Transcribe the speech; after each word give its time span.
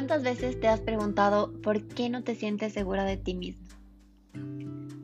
¿Cuántas 0.00 0.22
veces 0.22 0.58
te 0.58 0.66
has 0.66 0.80
preguntado 0.80 1.52
por 1.60 1.86
qué 1.86 2.08
no 2.08 2.24
te 2.24 2.34
sientes 2.34 2.72
segura 2.72 3.04
de 3.04 3.18
ti 3.18 3.34
misma? 3.34 3.68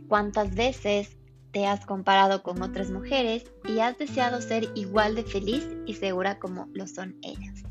¿Cuántas 0.08 0.54
veces 0.54 1.18
te 1.52 1.66
has 1.66 1.84
comparado 1.84 2.42
con 2.42 2.62
otras 2.62 2.90
mujeres 2.90 3.44
y 3.68 3.80
has 3.80 3.98
deseado 3.98 4.40
ser 4.40 4.70
igual 4.74 5.14
de 5.14 5.22
feliz 5.22 5.68
y 5.84 5.92
segura 5.92 6.38
como 6.38 6.70
lo 6.72 6.86
son 6.86 7.14
ellas? 7.20 7.62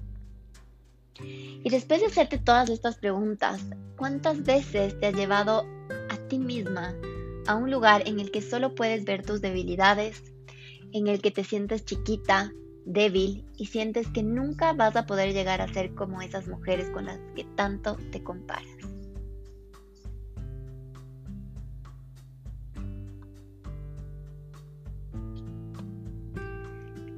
Y 1.20 1.68
después 1.68 2.02
de 2.02 2.06
hacerte 2.06 2.38
todas 2.38 2.70
estas 2.70 2.98
preguntas, 2.98 3.60
¿cuántas 3.98 4.44
veces 4.44 5.00
te 5.00 5.08
has 5.08 5.16
llevado 5.16 5.66
a 6.12 6.18
ti 6.28 6.38
misma 6.38 6.94
a 7.48 7.56
un 7.56 7.72
lugar 7.72 8.04
en 8.08 8.20
el 8.20 8.30
que 8.30 8.44
solo 8.44 8.76
puedes 8.76 9.04
ver 9.04 9.26
tus 9.26 9.42
debilidades, 9.42 10.22
en 10.92 11.08
el 11.08 11.24
que 11.24 11.32
te 11.32 11.44
sientes 11.44 11.86
chiquita, 11.86 12.54
débil 12.86 13.46
y 13.58 13.66
sientes 13.66 14.08
que 14.08 14.24
nunca 14.24 14.74
vas 14.74 14.96
a 14.96 15.06
poder 15.06 15.34
llegar 15.34 15.62
a 15.62 15.68
ser 15.74 15.94
como 15.96 16.22
esas 16.22 16.48
mujeres 16.48 16.90
con 16.92 17.06
las 17.06 17.20
que 17.36 17.44
tanto 17.56 17.98
te 18.12 18.24
comparas. 18.24 18.66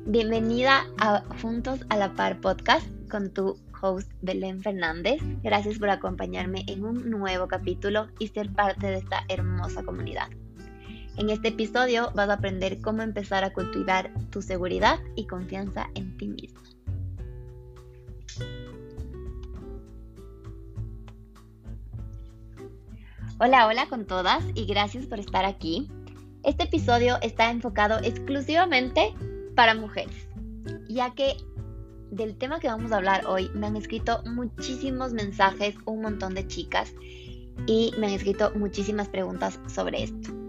Bienvenida 0.05 0.88
a 0.99 1.22
Juntos 1.41 1.81
a 1.89 1.97
la 1.97 2.13
Par 2.13 2.39
podcast 2.39 2.88
con 3.11 3.34
tu 3.34 3.59
host 3.81 4.09
Belén 4.22 4.61
Fernández. 4.61 5.22
Gracias 5.44 5.80
por 5.80 5.89
acompañarme 5.89 6.63
en 6.67 6.86
un 6.86 7.09
nuevo 7.09 7.49
capítulo 7.49 8.08
y 8.17 8.30
ser 8.30 8.49
parte 8.53 8.88
de 8.88 8.99
esta 8.99 9.25
hermosa 9.27 9.84
comunidad. 9.84 10.30
En 11.17 11.31
este 11.31 11.48
episodio 11.48 12.11
vas 12.14 12.30
a 12.30 12.33
aprender 12.33 12.80
cómo 12.80 13.02
empezar 13.02 13.44
a 13.44 13.52
cultivar 13.52 14.11
tu 14.30 14.44
seguridad 14.44 15.00
y 15.16 15.25
confianza 15.25 15.89
en 15.95 16.16
ti 16.16 16.28
mismo. 16.28 16.61
Hola, 23.39 23.66
hola 23.66 23.88
con 23.89 24.06
todas 24.06 24.44
y 24.53 24.66
gracias 24.66 25.08
por 25.08 25.19
estar 25.19 25.44
aquí. 25.44 25.89
Este 26.44 26.66
episodio 26.66 27.17
está 27.23 27.50
enfocado 27.50 27.97
exclusivamente 28.03 29.16
para 29.56 29.73
mujeres, 29.73 30.28
ya 30.88 31.16
que 31.16 31.36
del 32.11 32.38
tema 32.38 32.59
que 32.59 32.67
vamos 32.67 32.91
a 32.91 32.97
hablar 32.97 33.25
hoy 33.25 33.50
me 33.56 33.66
han 33.66 33.75
escrito 33.75 34.22
muchísimos 34.25 35.13
mensajes, 35.13 35.75
un 35.86 36.02
montón 36.03 36.36
de 36.36 36.45
chicas, 36.47 36.94
y 37.66 37.91
me 37.97 38.06
han 38.06 38.13
escrito 38.13 38.52
muchísimas 38.56 39.09
preguntas 39.09 39.59
sobre 39.67 40.03
esto. 40.03 40.47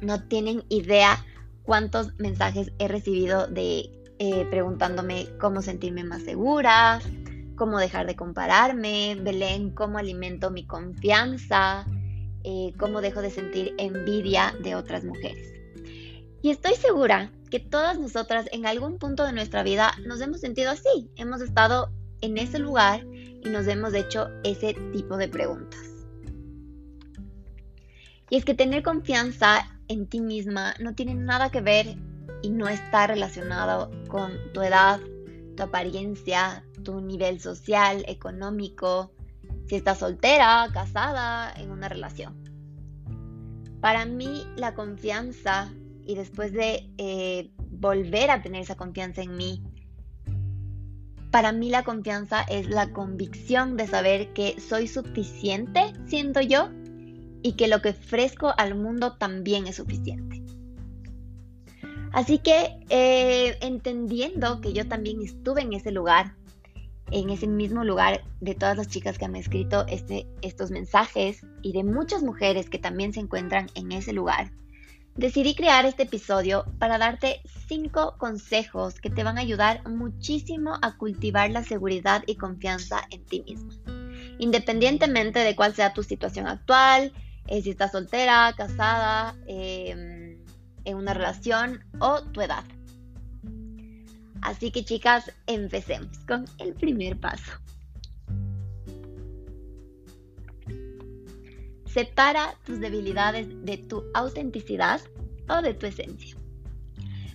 No 0.00 0.22
tienen 0.22 0.64
idea 0.68 1.24
cuántos 1.62 2.18
mensajes 2.18 2.72
he 2.78 2.88
recibido 2.88 3.46
de 3.46 3.90
eh, 4.18 4.46
preguntándome 4.50 5.26
cómo 5.38 5.60
sentirme 5.60 6.04
más 6.04 6.22
segura, 6.22 7.00
cómo 7.56 7.78
dejar 7.78 8.06
de 8.06 8.16
compararme, 8.16 9.16
Belén, 9.20 9.70
cómo 9.70 9.98
alimento 9.98 10.50
mi 10.50 10.66
confianza, 10.66 11.86
eh, 12.44 12.72
cómo 12.78 13.00
dejo 13.00 13.20
de 13.20 13.30
sentir 13.30 13.74
envidia 13.78 14.54
de 14.62 14.74
otras 14.74 15.04
mujeres. 15.04 15.52
Y 16.40 16.50
estoy 16.50 16.76
segura 16.76 17.30
que 17.50 17.58
todas 17.58 17.98
nosotras 17.98 18.46
en 18.52 18.66
algún 18.66 18.98
punto 18.98 19.24
de 19.24 19.32
nuestra 19.32 19.62
vida 19.62 19.92
nos 20.06 20.20
hemos 20.20 20.40
sentido 20.40 20.70
así, 20.70 21.10
hemos 21.16 21.40
estado 21.40 21.90
en 22.20 22.38
ese 22.38 22.58
lugar 22.58 23.04
y 23.04 23.48
nos 23.48 23.66
hemos 23.66 23.94
hecho 23.94 24.28
ese 24.44 24.74
tipo 24.92 25.16
de 25.16 25.28
preguntas. 25.28 25.80
Y 28.30 28.36
es 28.36 28.44
que 28.44 28.54
tener 28.54 28.82
confianza 28.82 29.75
en 29.88 30.06
ti 30.06 30.20
misma 30.20 30.74
no 30.80 30.94
tiene 30.94 31.14
nada 31.14 31.50
que 31.50 31.60
ver 31.60 31.96
y 32.42 32.50
no 32.50 32.68
está 32.68 33.06
relacionado 33.06 33.90
con 34.08 34.32
tu 34.52 34.62
edad, 34.62 35.00
tu 35.56 35.62
apariencia, 35.62 36.64
tu 36.84 37.00
nivel 37.00 37.40
social, 37.40 38.04
económico, 38.06 39.12
si 39.66 39.76
estás 39.76 39.98
soltera, 39.98 40.68
casada, 40.72 41.52
en 41.56 41.70
una 41.70 41.88
relación. 41.88 42.34
Para 43.80 44.06
mí 44.06 44.44
la 44.56 44.74
confianza 44.74 45.72
y 46.04 46.14
después 46.14 46.52
de 46.52 46.88
eh, 46.98 47.50
volver 47.70 48.30
a 48.30 48.42
tener 48.42 48.62
esa 48.62 48.76
confianza 48.76 49.22
en 49.22 49.36
mí, 49.36 49.62
para 51.30 51.52
mí 51.52 51.68
la 51.68 51.82
confianza 51.82 52.42
es 52.42 52.68
la 52.68 52.92
convicción 52.92 53.76
de 53.76 53.86
saber 53.86 54.32
que 54.32 54.58
soy 54.60 54.88
suficiente 54.88 55.92
siendo 56.06 56.40
yo 56.40 56.70
y 57.46 57.52
que 57.52 57.68
lo 57.68 57.80
que 57.80 57.90
ofrezco 57.90 58.52
al 58.58 58.74
mundo 58.74 59.12
también 59.12 59.68
es 59.68 59.76
suficiente. 59.76 60.42
Así 62.10 62.38
que 62.38 62.76
eh, 62.88 63.56
entendiendo 63.60 64.60
que 64.60 64.72
yo 64.72 64.88
también 64.88 65.22
estuve 65.22 65.62
en 65.62 65.72
ese 65.72 65.92
lugar, 65.92 66.34
en 67.12 67.30
ese 67.30 67.46
mismo 67.46 67.84
lugar 67.84 68.24
de 68.40 68.56
todas 68.56 68.76
las 68.76 68.88
chicas 68.88 69.16
que 69.16 69.26
han 69.26 69.36
escrito 69.36 69.86
este, 69.86 70.26
estos 70.42 70.72
mensajes 70.72 71.46
y 71.62 71.72
de 71.72 71.84
muchas 71.84 72.24
mujeres 72.24 72.68
que 72.68 72.80
también 72.80 73.12
se 73.12 73.20
encuentran 73.20 73.68
en 73.76 73.92
ese 73.92 74.12
lugar, 74.12 74.50
decidí 75.14 75.54
crear 75.54 75.86
este 75.86 76.02
episodio 76.02 76.64
para 76.80 76.98
darte 76.98 77.42
cinco 77.68 78.16
consejos 78.18 78.98
que 78.98 79.10
te 79.10 79.22
van 79.22 79.38
a 79.38 79.42
ayudar 79.42 79.88
muchísimo 79.88 80.78
a 80.82 80.96
cultivar 80.96 81.52
la 81.52 81.62
seguridad 81.62 82.24
y 82.26 82.34
confianza 82.34 83.02
en 83.10 83.24
ti 83.24 83.44
misma. 83.44 83.72
Independientemente 84.40 85.38
de 85.38 85.54
cuál 85.54 85.76
sea 85.76 85.94
tu 85.94 86.02
situación 86.02 86.48
actual, 86.48 87.12
eh, 87.48 87.62
si 87.62 87.70
estás 87.70 87.92
soltera, 87.92 88.52
casada, 88.56 89.36
em, 89.46 90.38
en 90.84 90.96
una 90.96 91.14
relación 91.14 91.84
o 91.98 92.22
tu 92.22 92.40
edad. 92.40 92.64
Así 94.42 94.70
que 94.70 94.84
chicas, 94.84 95.32
empecemos 95.46 96.18
con 96.28 96.44
el 96.58 96.74
primer 96.74 97.18
paso. 97.18 97.52
Separa 101.86 102.54
tus 102.64 102.78
debilidades 102.78 103.48
de 103.64 103.78
tu 103.78 104.04
autenticidad 104.14 105.00
o 105.48 105.62
de 105.62 105.74
tu 105.74 105.86
esencia. 105.86 106.36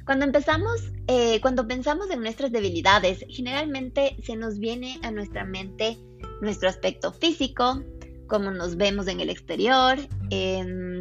Cuando 0.05 0.25
empezamos, 0.25 0.91
eh, 1.07 1.39
cuando 1.41 1.67
pensamos 1.67 2.09
en 2.11 2.22
nuestras 2.22 2.51
debilidades, 2.51 3.25
generalmente 3.29 4.16
se 4.23 4.35
nos 4.35 4.59
viene 4.59 4.99
a 5.03 5.11
nuestra 5.11 5.45
mente 5.45 5.97
nuestro 6.41 6.69
aspecto 6.69 7.11
físico, 7.13 7.83
cómo 8.31 8.50
nos 8.50 8.78
vemos 8.78 9.09
en 9.09 9.19
el 9.19 9.30
exterior, 9.30 10.00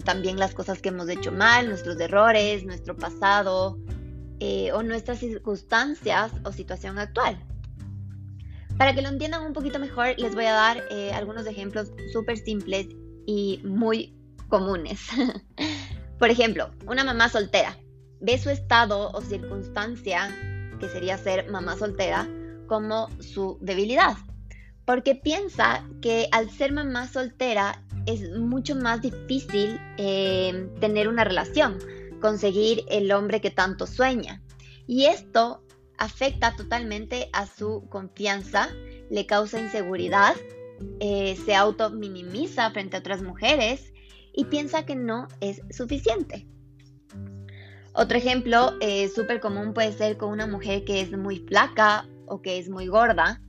también 0.05 0.37
las 0.37 0.53
cosas 0.53 0.83
que 0.83 0.89
hemos 0.89 1.09
hecho 1.09 1.31
mal, 1.31 1.69
nuestros 1.69 2.01
errores, 2.01 2.65
nuestro 2.65 2.97
pasado 2.97 3.79
eh, 4.41 4.73
o 4.73 4.83
nuestras 4.83 5.21
circunstancias 5.21 6.33
o 6.45 6.51
situación 6.51 6.99
actual. 6.99 7.41
Para 8.77 8.97
que 8.97 9.03
lo 9.03 9.11
entiendan 9.11 9.47
un 9.47 9.53
poquito 9.53 9.79
mejor, 9.79 10.19
les 10.19 10.35
voy 10.35 10.47
a 10.47 10.55
dar 10.55 10.83
eh, 10.91 11.13
algunos 11.13 11.47
ejemplos 11.47 11.93
súper 12.13 12.37
simples 12.37 12.89
y 13.27 13.61
muy 13.63 14.13
comunes. 14.49 15.01
Por 16.19 16.31
ejemplo, 16.31 16.73
una 16.89 17.05
mamá 17.05 17.29
soltera 17.29 17.79
ve 18.21 18.39
su 18.39 18.51
estado 18.51 19.13
o 19.13 19.21
circunstancia, 19.21 20.37
que 20.81 20.89
sería 20.89 21.17
ser 21.17 21.49
mamá 21.49 21.77
soltera, 21.77 22.29
como 22.67 23.09
su 23.21 23.57
debilidad, 23.61 24.17
porque 24.91 25.15
piensa 25.15 25.87
que 26.03 26.27
al 26.33 26.51
ser 26.51 26.73
mamá 26.73 27.07
soltera 27.07 27.81
es 28.07 28.29
mucho 28.37 28.75
más 28.75 29.01
difícil 29.01 29.79
eh, 29.99 30.69
tener 30.81 31.07
una 31.07 31.23
relación, 31.23 31.79
conseguir 32.21 32.83
el 32.91 33.13
hombre 33.13 33.41
que 33.41 33.53
tanto 33.53 33.87
sueña. 33.87 34.43
Y 34.89 35.05
esto 35.05 35.63
afecta 35.97 36.57
totalmente 36.57 37.31
a 37.33 37.47
su 37.47 37.87
confianza, 37.89 38.69
le 39.11 39.27
causa 39.27 39.61
inseguridad 39.61 40.35
eh, 40.99 41.39
se 41.45 41.55
auto 41.55 41.91
minimiza 41.91 42.69
frente 42.73 42.97
a 42.97 42.99
otras 42.99 43.23
mujeres 43.23 43.93
y 44.33 44.47
piensa 44.47 44.87
que 44.87 44.97
no 44.97 45.29
es 45.41 45.63
suficiente. 45.71 46.49
Otro 47.93 48.19
ejemplo 48.19 48.73
eh, 48.81 49.09
súper 49.09 49.39
común 49.39 49.73
puede 49.73 49.93
ser 49.93 50.17
con 50.17 50.31
una 50.31 50.49
mujer 50.49 50.85
que 50.85 51.01
es 51.01 51.17
muy 51.17 51.39
flaca 51.47 52.09
o 52.27 52.43
que 52.43 52.59
es 52.59 52.69
muy 52.69 52.89
gorda. 52.89 53.41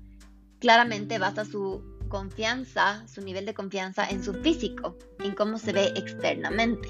Claramente 0.62 1.18
basa 1.18 1.44
su 1.44 1.84
confianza, 2.08 3.08
su 3.08 3.22
nivel 3.22 3.48
de 3.48 3.56
confianza 3.56 4.08
en 4.08 4.24
su 4.24 4.36
físico, 4.36 4.96
en 5.20 5.34
cómo 5.34 5.58
se 5.58 5.74
ve 5.74 5.92
externamente. 5.96 6.88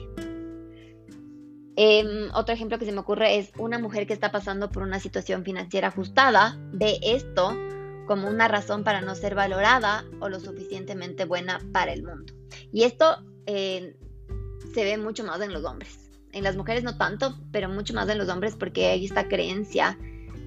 Em, 1.77 2.29
otro 2.33 2.53
ejemplo 2.53 2.77
que 2.77 2.85
se 2.85 2.91
me 2.91 3.00
ocurre 3.00 3.38
es 3.38 3.51
una 3.57 3.79
mujer 3.79 4.06
que 4.06 4.13
está 4.13 4.29
pasando 4.29 4.69
por 4.69 4.83
una 4.83 5.00
situación 5.00 5.45
financiera 5.45 5.88
ajustada, 5.88 6.59
ve 6.73 7.00
esto 7.01 7.57
como 8.07 8.27
una 8.27 8.50
razón 8.50 8.83
para 8.83 9.00
no 9.00 9.15
ser 9.15 9.35
valorada 9.35 10.03
o 10.19 10.27
lo 10.27 10.41
suficientemente 10.41 11.24
buena 11.24 11.62
para 11.71 11.94
el 11.94 12.03
mundo. 12.03 12.33
Y 12.74 12.83
esto 12.83 13.24
eh, 13.45 13.95
se 14.74 14.83
ve 14.83 14.97
mucho 14.97 15.24
más 15.24 15.39
en 15.39 15.53
los 15.53 15.63
hombres. 15.63 16.09
En 16.33 16.44
las 16.44 16.57
mujeres 16.57 16.83
no 16.83 16.97
tanto, 16.97 17.38
pero 17.53 17.69
mucho 17.69 17.94
más 17.94 18.09
en 18.09 18.17
los 18.17 18.27
hombres 18.27 18.57
porque 18.57 18.88
hay 18.88 19.06
esta 19.06 19.29
creencia 19.29 19.97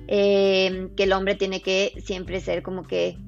eh, 0.09 0.91
que 0.97 1.05
el 1.05 1.13
hombre 1.13 1.35
tiene 1.35 1.63
que 1.63 1.93
siempre 2.05 2.41
ser 2.41 2.63
como 2.63 2.83
que 2.83 3.19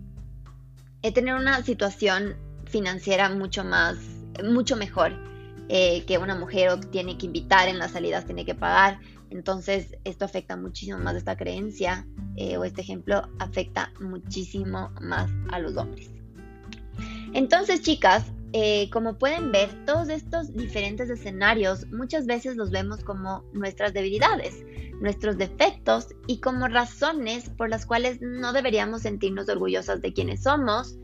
eh, 1.02 1.12
tener 1.12 1.34
una 1.34 1.62
situación 1.62 2.36
financiera 2.66 3.28
mucho 3.30 3.64
más, 3.64 3.96
mucho 4.44 4.76
mejor 4.76 5.24
que 5.68 6.18
una 6.22 6.36
mujer 6.36 6.78
tiene 6.92 7.18
que 7.18 7.26
invitar 7.26 7.66
en 7.66 7.80
las 7.80 7.90
salidas, 7.90 8.24
tiene 8.24 8.44
que 8.44 8.54
pagar. 8.54 9.00
Entonces, 9.30 9.96
esto 10.04 10.24
afecta 10.24 10.56
muchísimo 10.56 10.98
más 10.98 11.16
esta 11.16 11.36
creencia 11.36 12.06
eh, 12.36 12.56
o 12.56 12.64
este 12.64 12.82
ejemplo 12.82 13.28
afecta 13.38 13.92
muchísimo 14.00 14.90
más 15.00 15.30
a 15.50 15.58
los 15.58 15.76
hombres. 15.76 16.10
Entonces, 17.32 17.82
chicas, 17.82 18.24
eh, 18.58 18.88
como 18.88 19.18
pueden 19.18 19.52
ver, 19.52 19.68
todos 19.84 20.08
estos 20.08 20.54
diferentes 20.54 21.10
escenarios 21.10 21.86
muchas 21.88 22.24
veces 22.24 22.56
los 22.56 22.70
vemos 22.70 23.04
como 23.04 23.44
nuestras 23.52 23.92
debilidades, 23.92 24.64
nuestros 24.98 25.36
defectos 25.36 26.06
y 26.26 26.40
como 26.40 26.66
razones 26.66 27.50
por 27.50 27.68
las 27.68 27.84
cuales 27.84 28.16
no 28.22 28.54
deberíamos 28.54 29.02
sentirnos 29.02 29.50
orgullosas 29.50 30.00
de 30.00 30.14
quienes 30.14 30.44
somos. 30.44 30.96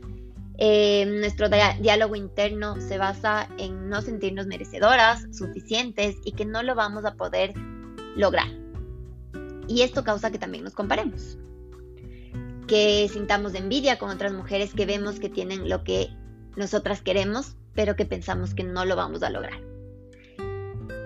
Eh, 0.57 1.05
nuestro 1.05 1.47
diálogo 1.47 2.15
interno 2.15 2.81
se 2.81 2.97
basa 2.97 3.47
en 3.59 3.87
no 3.87 4.01
sentirnos 4.01 4.47
merecedoras, 4.47 5.27
suficientes 5.31 6.15
y 6.25 6.31
que 6.31 6.45
no 6.45 6.63
lo 6.63 6.73
vamos 6.73 7.05
a 7.05 7.13
poder 7.13 7.53
lograr. 8.15 8.47
Y 9.67 9.83
esto 9.83 10.03
causa 10.03 10.31
que 10.31 10.39
también 10.39 10.63
nos 10.63 10.73
comparemos, 10.73 11.37
que 12.65 13.07
sintamos 13.13 13.53
envidia 13.53 13.99
con 13.99 14.09
otras 14.09 14.33
mujeres 14.33 14.73
que 14.73 14.87
vemos 14.87 15.19
que 15.19 15.29
tienen 15.29 15.69
lo 15.69 15.83
que 15.83 16.09
nosotras 16.55 17.01
queremos, 17.01 17.55
pero 17.73 17.95
que 17.95 18.05
pensamos 18.05 18.53
que 18.53 18.63
no 18.63 18.85
lo 18.85 18.95
vamos 18.95 19.23
a 19.23 19.29
lograr. 19.29 19.61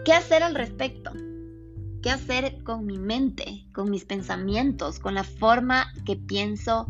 ¿Qué 0.06 0.14
hacer 0.14 0.44
al 0.44 0.56
respecto? 0.56 1.12
¿Qué 2.02 2.10
hacer 2.10 2.64
con 2.64 2.86
mi 2.86 2.98
mente, 2.98 3.66
con 3.74 3.90
mis 3.90 4.06
pensamientos, 4.06 5.00
con 5.00 5.16
la 5.16 5.24
forma 5.24 5.92
que 6.06 6.16
pienso 6.16 6.88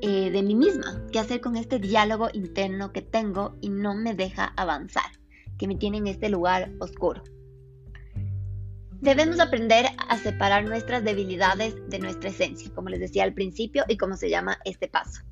eh, 0.00 0.30
de 0.30 0.42
mí 0.42 0.54
misma? 0.54 1.02
¿Qué 1.10 1.18
hacer 1.18 1.40
con 1.40 1.56
este 1.56 1.78
diálogo 1.78 2.28
interno 2.32 2.92
que 2.92 3.02
tengo 3.02 3.56
y 3.60 3.70
no 3.70 3.94
me 3.94 4.14
deja 4.14 4.52
avanzar? 4.56 5.10
Que 5.58 5.66
me 5.66 5.76
tiene 5.76 5.98
en 5.98 6.06
este 6.06 6.28
lugar 6.28 6.70
oscuro. 6.78 7.22
Debemos 9.00 9.38
aprender 9.40 9.86
a 10.08 10.16
separar 10.18 10.64
nuestras 10.64 11.04
debilidades 11.04 11.74
de 11.88 11.98
nuestra 11.98 12.30
esencia, 12.30 12.70
como 12.74 12.88
les 12.88 13.00
decía 13.00 13.24
al 13.24 13.34
principio 13.34 13.84
y 13.88 13.96
como 13.96 14.16
se 14.16 14.30
llama 14.30 14.58
este 14.64 14.88
paso. 14.88 15.22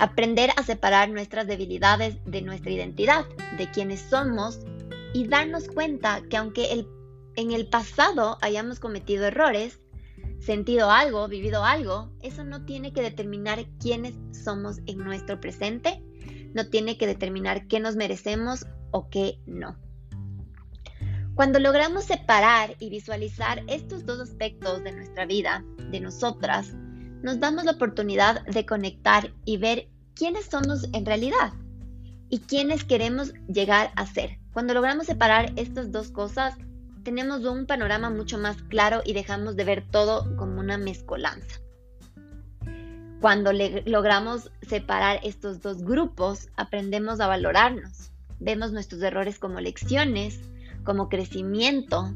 Aprender 0.00 0.48
a 0.56 0.62
separar 0.62 1.10
nuestras 1.10 1.46
debilidades 1.46 2.16
de 2.24 2.40
nuestra 2.40 2.70
identidad, 2.70 3.26
de 3.58 3.70
quienes 3.70 4.00
somos 4.00 4.60
y 5.12 5.28
darnos 5.28 5.68
cuenta 5.68 6.22
que 6.30 6.38
aunque 6.38 6.86
en 7.36 7.50
el 7.50 7.68
pasado 7.68 8.38
hayamos 8.40 8.80
cometido 8.80 9.26
errores, 9.26 9.78
sentido 10.38 10.90
algo, 10.90 11.28
vivido 11.28 11.66
algo, 11.66 12.10
eso 12.22 12.44
no 12.44 12.64
tiene 12.64 12.94
que 12.94 13.02
determinar 13.02 13.66
quiénes 13.78 14.14
somos 14.32 14.78
en 14.86 14.96
nuestro 14.96 15.38
presente, 15.38 16.02
no 16.54 16.70
tiene 16.70 16.96
que 16.96 17.06
determinar 17.06 17.66
qué 17.66 17.78
nos 17.78 17.94
merecemos 17.94 18.64
o 18.92 19.10
qué 19.10 19.38
no. 19.44 19.76
Cuando 21.34 21.58
logramos 21.58 22.04
separar 22.04 22.74
y 22.78 22.88
visualizar 22.88 23.62
estos 23.66 24.06
dos 24.06 24.18
aspectos 24.18 24.82
de 24.82 24.92
nuestra 24.92 25.26
vida, 25.26 25.62
de 25.90 26.00
nosotras, 26.00 26.74
nos 27.22 27.40
damos 27.40 27.64
la 27.64 27.72
oportunidad 27.72 28.44
de 28.46 28.66
conectar 28.66 29.32
y 29.44 29.56
ver 29.56 29.88
quiénes 30.14 30.46
somos 30.46 30.88
en 30.92 31.06
realidad 31.06 31.52
y 32.28 32.38
quiénes 32.40 32.84
queremos 32.84 33.32
llegar 33.48 33.90
a 33.96 34.06
ser. 34.06 34.38
Cuando 34.52 34.74
logramos 34.74 35.06
separar 35.06 35.52
estas 35.56 35.92
dos 35.92 36.10
cosas, 36.10 36.54
tenemos 37.02 37.44
un 37.44 37.66
panorama 37.66 38.10
mucho 38.10 38.38
más 38.38 38.62
claro 38.64 39.00
y 39.04 39.12
dejamos 39.12 39.56
de 39.56 39.64
ver 39.64 39.84
todo 39.90 40.36
como 40.36 40.60
una 40.60 40.78
mezcolanza. 40.78 41.60
Cuando 43.20 43.52
logramos 43.84 44.50
separar 44.62 45.20
estos 45.22 45.60
dos 45.60 45.82
grupos, 45.82 46.48
aprendemos 46.56 47.20
a 47.20 47.26
valorarnos. 47.26 48.12
Vemos 48.38 48.72
nuestros 48.72 49.02
errores 49.02 49.38
como 49.38 49.60
lecciones, 49.60 50.40
como 50.84 51.10
crecimiento 51.10 52.14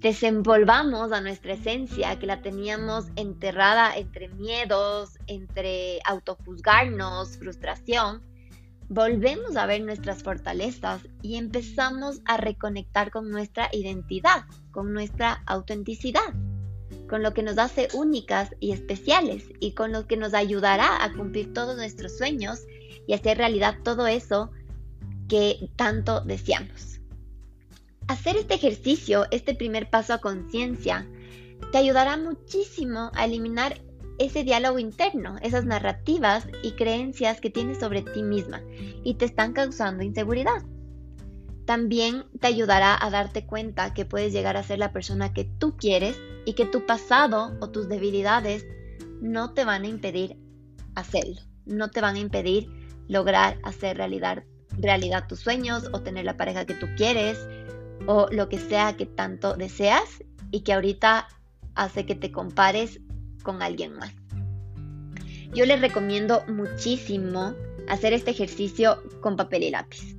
desenvolvamos 0.00 1.12
a 1.12 1.20
nuestra 1.20 1.52
esencia 1.52 2.18
que 2.18 2.26
la 2.26 2.40
teníamos 2.40 3.06
enterrada 3.16 3.96
entre 3.96 4.28
miedos, 4.28 5.18
entre 5.26 6.00
autojuzgarnos, 6.06 7.36
frustración, 7.36 8.22
volvemos 8.88 9.56
a 9.56 9.66
ver 9.66 9.82
nuestras 9.82 10.22
fortalezas 10.22 11.02
y 11.22 11.36
empezamos 11.36 12.20
a 12.24 12.38
reconectar 12.38 13.10
con 13.10 13.30
nuestra 13.30 13.68
identidad, 13.72 14.44
con 14.72 14.92
nuestra 14.92 15.42
autenticidad, 15.46 16.34
con 17.08 17.22
lo 17.22 17.34
que 17.34 17.42
nos 17.42 17.58
hace 17.58 17.88
únicas 17.92 18.50
y 18.58 18.72
especiales 18.72 19.44
y 19.60 19.74
con 19.74 19.92
lo 19.92 20.06
que 20.06 20.16
nos 20.16 20.32
ayudará 20.32 21.04
a 21.04 21.12
cumplir 21.12 21.52
todos 21.52 21.76
nuestros 21.76 22.16
sueños 22.16 22.62
y 23.06 23.12
hacer 23.12 23.36
realidad 23.36 23.76
todo 23.84 24.06
eso 24.06 24.50
que 25.28 25.70
tanto 25.76 26.22
deseamos. 26.22 26.99
Hacer 28.10 28.36
este 28.36 28.54
ejercicio, 28.54 29.26
este 29.30 29.54
primer 29.54 29.88
paso 29.88 30.12
a 30.12 30.18
conciencia, 30.18 31.08
te 31.70 31.78
ayudará 31.78 32.16
muchísimo 32.16 33.12
a 33.14 33.24
eliminar 33.24 33.80
ese 34.18 34.42
diálogo 34.42 34.80
interno, 34.80 35.36
esas 35.42 35.64
narrativas 35.64 36.48
y 36.64 36.72
creencias 36.72 37.40
que 37.40 37.50
tienes 37.50 37.78
sobre 37.78 38.02
ti 38.02 38.24
misma 38.24 38.62
y 39.04 39.14
te 39.14 39.26
están 39.26 39.52
causando 39.52 40.02
inseguridad. 40.02 40.64
También 41.66 42.24
te 42.40 42.48
ayudará 42.48 42.98
a 43.00 43.10
darte 43.10 43.46
cuenta 43.46 43.94
que 43.94 44.04
puedes 44.04 44.32
llegar 44.32 44.56
a 44.56 44.64
ser 44.64 44.80
la 44.80 44.92
persona 44.92 45.32
que 45.32 45.44
tú 45.44 45.76
quieres 45.76 46.20
y 46.46 46.54
que 46.54 46.66
tu 46.66 46.86
pasado 46.86 47.56
o 47.60 47.70
tus 47.70 47.88
debilidades 47.88 48.66
no 49.20 49.54
te 49.54 49.64
van 49.64 49.84
a 49.84 49.88
impedir 49.88 50.36
hacerlo, 50.96 51.42
no 51.64 51.90
te 51.90 52.00
van 52.00 52.16
a 52.16 52.18
impedir 52.18 52.68
lograr 53.06 53.60
hacer 53.62 53.98
realidad, 53.98 54.42
realidad 54.76 55.28
tus 55.28 55.38
sueños 55.38 55.88
o 55.92 56.00
tener 56.00 56.24
la 56.24 56.36
pareja 56.36 56.64
que 56.64 56.74
tú 56.74 56.88
quieres 56.96 57.38
o 58.06 58.28
lo 58.30 58.48
que 58.48 58.58
sea 58.58 58.96
que 58.96 59.06
tanto 59.06 59.54
deseas 59.54 60.22
y 60.50 60.60
que 60.60 60.72
ahorita 60.72 61.28
hace 61.74 62.06
que 62.06 62.14
te 62.14 62.32
compares 62.32 63.00
con 63.42 63.62
alguien 63.62 63.94
más. 63.94 64.12
Yo 65.52 65.66
les 65.66 65.80
recomiendo 65.80 66.44
muchísimo 66.46 67.54
hacer 67.88 68.12
este 68.12 68.30
ejercicio 68.30 69.02
con 69.20 69.36
papel 69.36 69.64
y 69.64 69.70
lápiz. 69.70 70.16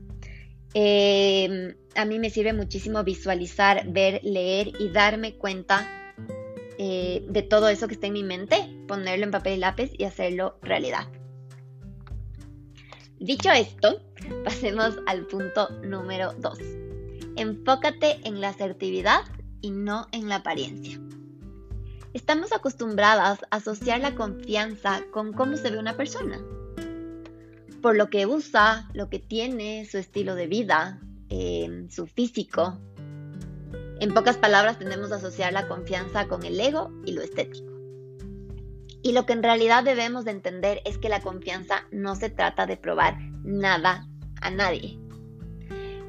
Em, 0.74 1.76
a 1.96 2.06
mí 2.06 2.20
me 2.20 2.30
sirve 2.30 2.54
muchísimo 2.54 3.04
visualizar, 3.04 3.86
ver, 3.88 4.22
leer 4.24 4.72
y 4.80 4.90
darme 4.90 5.36
cuenta 5.36 5.88
eh, 6.78 7.24
de 7.28 7.42
todo 7.44 7.70
eso 7.70 7.88
que 7.88 7.94
está 7.94 8.08
en 8.08 8.14
mi 8.14 8.24
mente, 8.24 8.56
ponerlo 8.88 9.26
en 9.26 9.32
papel 9.32 9.54
y 9.54 9.58
lápiz 9.58 9.92
y 9.98 10.06
hacerlo 10.06 10.58
realidad. 10.62 11.08
Dicho 13.20 13.52
esto, 13.52 14.02
pasemos 14.44 14.98
al 15.06 15.28
punto 15.28 15.70
número 15.84 16.34
2. 16.40 16.81
Enfócate 17.36 18.20
en 18.24 18.42
la 18.42 18.50
asertividad 18.50 19.22
y 19.62 19.72
no 19.72 20.08
en 20.12 20.28
la 20.28 20.38
apariencia. 20.38 21.00
Estamos 22.14 22.52
acostumbradas 22.52 23.40
a 23.50 23.58
asociar 23.58 24.02
la 24.02 24.16
confianza 24.16 25.02
con 25.12 25.32
cómo 25.32 25.56
se 25.56 25.72
ve 25.72 25.78
una 25.78 25.96
persona, 25.96 26.42
por 27.82 27.96
lo 27.96 28.10
que 28.10 28.26
usa, 28.26 28.90
lo 28.94 29.10
que 29.10 29.20
tiene, 29.20 29.86
su 29.86 29.98
estilo 29.98 30.36
de 30.36 30.48
vida, 30.48 31.00
em, 31.30 31.90
su 31.90 32.08
físico. 32.08 32.78
En 34.02 34.14
pocas 34.14 34.38
palabras, 34.38 34.78
tendemos 34.78 35.12
a 35.12 35.16
asociar 35.16 35.54
la 35.54 35.68
confianza 35.68 36.28
con 36.28 36.44
el 36.44 36.60
ego 36.60 36.92
y 37.06 37.14
lo 37.14 37.22
estético. 37.22 37.72
Y 39.04 39.14
lo 39.14 39.26
que 39.26 39.34
en 39.34 39.42
realidad 39.42 39.84
debemos 39.84 40.26
de 40.26 40.32
entender 40.32 40.82
es 40.86 40.98
que 40.98 41.10
la 41.10 41.22
confianza 41.22 41.88
no 41.92 42.16
se 42.16 42.30
trata 42.30 42.66
de 42.66 42.78
probar 42.78 43.18
nada 43.44 44.08
a 44.42 44.52
nadie. 44.52 45.01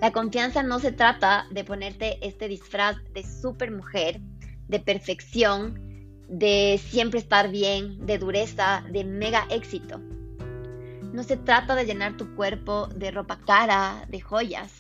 La 0.02 0.11
confianza 0.11 0.64
no 0.64 0.80
se 0.80 0.90
trata 0.90 1.47
de 1.52 1.62
ponerte 1.62 2.18
este 2.26 2.49
disfraz 2.49 2.97
de 3.14 3.23
super 3.23 3.71
mujer, 3.71 4.21
de 4.66 4.80
perfección, 4.80 5.78
de 6.28 6.80
siempre 6.85 7.21
estar 7.21 7.49
bien, 7.52 8.04
de 8.04 8.18
dureza, 8.18 8.82
de 8.90 9.04
mega 9.04 9.47
éxito. 9.49 10.00
No 11.12 11.23
se 11.23 11.37
trata 11.37 11.76
de 11.76 11.85
llenar 11.85 12.16
tu 12.16 12.35
cuerpo 12.35 12.88
de 12.88 13.12
ropa 13.12 13.38
cara, 13.47 14.04
de 14.09 14.21
joyas. 14.21 14.73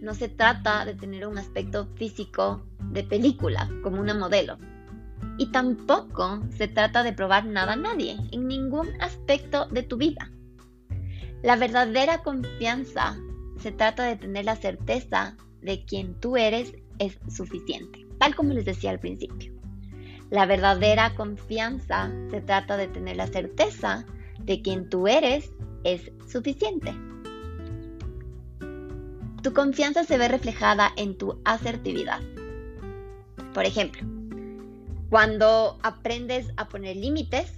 No 0.00 0.14
se 0.14 0.30
trata 0.30 0.86
de 0.86 0.94
tener 0.94 1.26
un 1.26 1.36
aspecto 1.36 1.86
físico 1.96 2.64
de 2.78 3.04
película, 3.04 3.68
como 3.82 4.00
una 4.00 4.14
modelo. 4.14 4.56
Y 5.36 5.52
tampoco 5.52 6.40
se 6.56 6.68
trata 6.68 7.02
de 7.02 7.12
probar 7.12 7.44
nada 7.44 7.74
a 7.74 7.76
nadie, 7.76 8.16
en 8.32 8.48
ningún 8.48 8.88
aspecto 9.02 9.66
de 9.66 9.82
tu 9.82 9.98
vida. 9.98 10.30
La 11.42 11.56
verdadera 11.56 12.22
confianza 12.22 13.18
se 13.60 13.72
trata 13.72 14.04
de 14.04 14.16
tener 14.16 14.44
la 14.44 14.56
certeza 14.56 15.36
de 15.60 15.84
quien 15.84 16.14
tú 16.14 16.36
eres 16.36 16.74
es 16.98 17.18
suficiente, 17.28 18.06
tal 18.18 18.34
como 18.34 18.52
les 18.52 18.64
decía 18.64 18.90
al 18.90 19.00
principio. 19.00 19.52
La 20.30 20.46
verdadera 20.46 21.14
confianza 21.14 22.10
se 22.30 22.40
trata 22.40 22.76
de 22.76 22.88
tener 22.88 23.16
la 23.16 23.26
certeza 23.26 24.06
de 24.38 24.62
quien 24.62 24.88
tú 24.88 25.08
eres 25.08 25.52
es 25.84 26.12
suficiente. 26.28 26.94
Tu 29.42 29.52
confianza 29.52 30.04
se 30.04 30.18
ve 30.18 30.28
reflejada 30.28 30.92
en 30.96 31.16
tu 31.16 31.40
asertividad. 31.44 32.20
Por 33.54 33.64
ejemplo, 33.64 34.02
cuando 35.08 35.78
aprendes 35.82 36.52
a 36.56 36.68
poner 36.68 36.96
límites, 36.96 37.52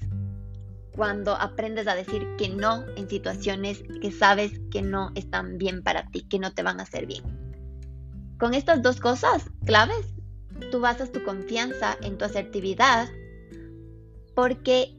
cuando 0.95 1.35
aprendes 1.35 1.87
a 1.89 1.95
decir 1.95 2.27
que 2.37 2.49
no 2.49 2.85
en 2.97 3.09
situaciones 3.09 3.83
que 4.01 4.13
sabes 4.13 4.61
que 4.71 4.83
no 4.83 5.11
están 5.15 5.59
bien 5.59 5.83
para 5.83 6.07
ti, 6.11 6.23
que 6.29 6.39
no 6.39 6.53
te 6.53 6.63
van 6.63 6.81
a 6.81 6.85
hacer 6.85 7.07
bien. 7.07 7.23
Con 8.39 8.55
estas 8.55 8.83
dos 8.83 9.01
cosas 9.01 9.51
claves, 9.65 10.15
tú 10.71 10.81
basas 10.81 11.13
tu 11.13 11.23
confianza 11.25 11.97
en 12.03 12.19
tu 12.19 12.25
asertividad 12.25 13.09
porque 14.35 14.95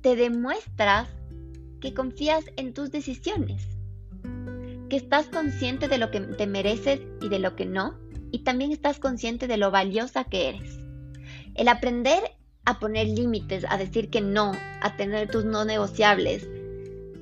te 0.00 0.16
demuestras 0.16 1.08
que 1.80 1.94
confías 1.94 2.44
en 2.56 2.72
tus 2.72 2.90
decisiones, 2.90 3.62
que 4.88 4.96
estás 4.96 5.26
consciente 5.26 5.88
de 5.88 5.98
lo 5.98 6.10
que 6.10 6.20
te 6.20 6.46
mereces 6.46 7.00
y 7.20 7.28
de 7.28 7.38
lo 7.38 7.56
que 7.56 7.66
no, 7.66 7.98
y 8.30 8.40
también 8.40 8.72
estás 8.72 8.98
consciente 8.98 9.46
de 9.46 9.56
lo 9.58 9.70
valiosa 9.70 10.24
que 10.24 10.48
eres. 10.48 10.78
El 11.54 11.68
aprender 11.68 12.22
a 12.64 12.78
poner 12.78 13.08
límites, 13.08 13.64
a 13.68 13.76
decir 13.76 14.10
que 14.10 14.20
no, 14.20 14.52
a 14.80 14.96
tener 14.96 15.30
tus 15.30 15.44
no 15.44 15.64
negociables, 15.64 16.48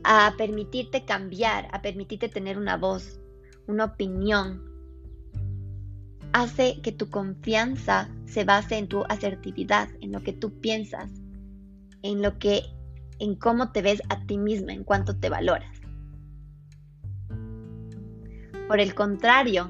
a 0.05 0.35
permitirte 0.37 1.05
cambiar, 1.05 1.69
a 1.73 1.83
permitirte 1.83 2.29
tener 2.29 2.59
una 2.59 2.77
voz, 2.77 3.21
una 3.67 3.85
opinión, 3.85 4.63
hace 6.33 6.81
que 6.83 6.93
tu 6.93 7.11
confianza 7.11 8.09
se 8.25 8.45
base 8.45 8.79
en 8.79 8.89
tu 8.89 9.05
asertividad, 9.09 9.89
en 10.01 10.13
lo 10.13 10.23
que 10.23 10.33
tú 10.33 10.61
piensas, 10.61 11.11
en 12.03 12.23
lo 12.23 12.39
que 12.39 12.63
en 13.19 13.37
cómo 13.37 13.71
te 13.71 13.83
ves 13.83 14.03
a 14.09 14.25
ti 14.27 14.39
misma, 14.39 14.73
en 14.73 14.85
cuánto 14.85 15.17
te 15.17 15.29
valoras. 15.29 15.81
Por 18.67 18.81
el 18.81 18.95
contrario, 18.95 19.69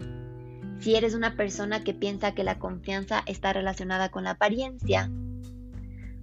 si 0.79 0.95
eres 0.95 1.15
una 1.15 1.37
persona 1.37 1.85
que 1.85 1.93
piensa 1.93 2.35
que 2.35 2.45
la 2.45 2.59
confianza 2.59 3.23
está 3.27 3.53
relacionada 3.53 4.11
con 4.11 4.25
la 4.25 4.31
apariencia, 4.31 5.11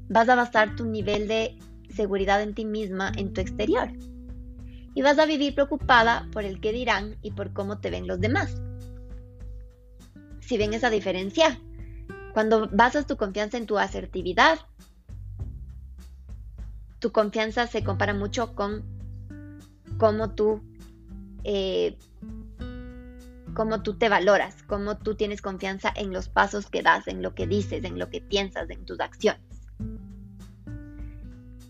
vas 0.09 0.27
a 0.27 0.35
basar 0.35 0.75
tu 0.75 0.85
nivel 0.85 1.27
de 1.27 1.57
seguridad 1.93 2.41
en 2.41 2.53
ti 2.53 2.65
misma 2.65 3.11
en 3.15 3.31
tu 3.33 3.41
exterior. 3.41 3.89
Y 4.95 5.01
vas 5.01 5.19
a 5.19 5.25
vivir 5.25 5.55
preocupada 5.55 6.27
por 6.33 6.43
el 6.43 6.59
que 6.59 6.73
dirán 6.73 7.15
y 7.21 7.31
por 7.31 7.53
cómo 7.53 7.79
te 7.79 7.91
ven 7.91 8.07
los 8.07 8.19
demás. 8.19 8.61
Si 10.41 10.57
ven 10.57 10.73
esa 10.73 10.89
diferencia, 10.89 11.59
cuando 12.33 12.67
basas 12.71 13.05
tu 13.05 13.15
confianza 13.15 13.57
en 13.57 13.67
tu 13.67 13.77
asertividad, 13.77 14.59
tu 16.97 17.11
confianza 17.11 17.67
se 17.67 17.83
compara 17.83 18.13
mucho 18.13 18.55
con 18.55 18.83
cómo 19.97 20.31
tú, 20.31 20.61
eh, 21.43 21.97
cómo 23.53 23.83
tú 23.83 23.97
te 23.97 24.09
valoras, 24.09 24.63
cómo 24.63 24.97
tú 24.97 25.15
tienes 25.15 25.41
confianza 25.41 25.93
en 25.95 26.11
los 26.11 26.29
pasos 26.29 26.65
que 26.65 26.81
das, 26.81 27.07
en 27.07 27.21
lo 27.21 27.35
que 27.35 27.45
dices, 27.45 27.83
en 27.83 27.99
lo 27.99 28.09
que 28.09 28.21
piensas, 28.21 28.69
en 28.69 28.85
tus 28.85 28.99
acciones. 28.99 29.48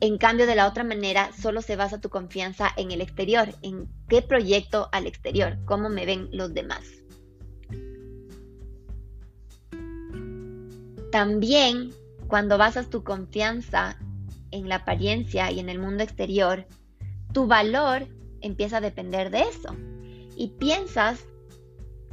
En 0.02 0.18
cambio, 0.18 0.48
de 0.48 0.56
la 0.56 0.68
otra 0.68 0.84
manera, 0.84 1.32
solo 1.34 1.62
se 1.62 1.76
basa 1.76 2.00
tu 2.00 2.10
confianza 2.10 2.72
en 2.78 2.92
el 2.92 3.02
exterior, 3.02 3.50
en 3.62 3.90
qué 4.08 4.22
proyecto 4.22 4.88
al 4.94 5.08
exterior, 5.08 5.58
cómo 5.66 5.90
me 5.90 6.06
ven 6.06 6.30
los 6.32 6.54
demás. 6.54 6.84
También, 11.12 11.92
cuando 12.28 12.58
basas 12.58 12.90
tu 12.90 13.04
confianza 13.04 13.98
en 14.52 14.70
la 14.70 14.76
apariencia 14.76 15.52
y 15.52 15.60
en 15.60 15.68
el 15.68 15.80
mundo 15.80 16.04
exterior, 16.04 16.66
tu 17.34 17.48
valor 17.48 18.08
empieza 18.42 18.78
a 18.78 18.82
depender 18.82 19.32
de 19.32 19.42
eso. 19.42 19.76
Y 20.38 20.50
piensas 20.60 21.26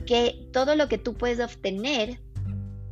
que 0.06 0.48
todo 0.52 0.74
lo 0.74 0.88
que 0.88 0.98
tú 0.98 1.14
puedes 1.14 1.38
obtener 1.38 2.18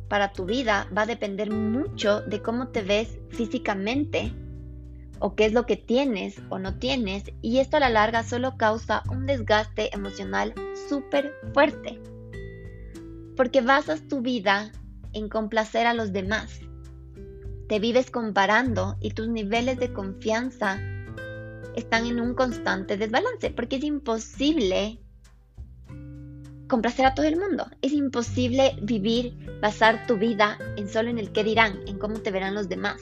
para 0.07 0.31
tu 0.31 0.45
vida 0.45 0.87
va 0.95 1.01
a 1.01 1.07
depender 1.07 1.51
mucho 1.51 2.21
de 2.21 2.41
cómo 2.41 2.69
te 2.69 2.81
ves 2.81 3.17
físicamente 3.29 4.31
o 5.19 5.35
qué 5.35 5.45
es 5.45 5.53
lo 5.53 5.65
que 5.65 5.77
tienes 5.77 6.41
o 6.49 6.59
no 6.59 6.77
tienes 6.77 7.23
y 7.41 7.59
esto 7.59 7.77
a 7.77 7.79
la 7.79 7.89
larga 7.89 8.23
solo 8.23 8.57
causa 8.57 9.03
un 9.09 9.25
desgaste 9.25 9.93
emocional 9.93 10.53
súper 10.89 11.33
fuerte 11.53 11.99
porque 13.35 13.61
basas 13.61 14.07
tu 14.07 14.21
vida 14.21 14.71
en 15.13 15.29
complacer 15.29 15.87
a 15.87 15.93
los 15.93 16.13
demás. 16.13 16.59
Te 17.67 17.79
vives 17.79 18.11
comparando 18.11 18.95
y 19.01 19.11
tus 19.11 19.27
niveles 19.27 19.77
de 19.79 19.91
confianza 19.91 20.79
están 21.75 22.05
en 22.05 22.19
un 22.19 22.33
constante 22.33 22.97
desbalance 22.97 23.49
porque 23.49 23.77
es 23.77 23.83
imposible 23.83 24.99
complacer 26.67 27.05
a 27.05 27.13
todo 27.13 27.25
el 27.25 27.37
mundo. 27.37 27.67
Es 27.81 27.91
imposible 27.91 28.77
vivir, 28.81 29.59
basar 29.61 30.05
tu 30.07 30.17
vida 30.17 30.57
en 30.77 30.87
solo 30.87 31.09
en 31.09 31.17
el 31.17 31.31
qué 31.31 31.43
dirán, 31.43 31.79
en 31.87 31.97
cómo 31.97 32.19
te 32.19 32.31
verán 32.31 32.55
los 32.55 32.69
demás 32.69 33.01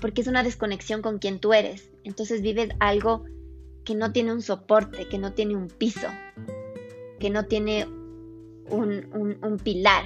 porque 0.00 0.22
es 0.22 0.26
una 0.26 0.42
desconexión 0.42 1.02
con 1.02 1.18
quien 1.18 1.38
tú 1.38 1.52
eres. 1.52 1.90
Entonces 2.04 2.42
vives 2.42 2.70
algo 2.80 3.24
que 3.84 3.94
no 3.94 4.12
tiene 4.12 4.32
un 4.32 4.42
soporte, 4.42 5.08
que 5.08 5.18
no 5.18 5.32
tiene 5.32 5.56
un 5.56 5.68
piso, 5.68 6.08
que 7.18 7.30
no 7.30 7.46
tiene 7.46 7.86
un, 8.70 9.60
pilar. 9.62 10.04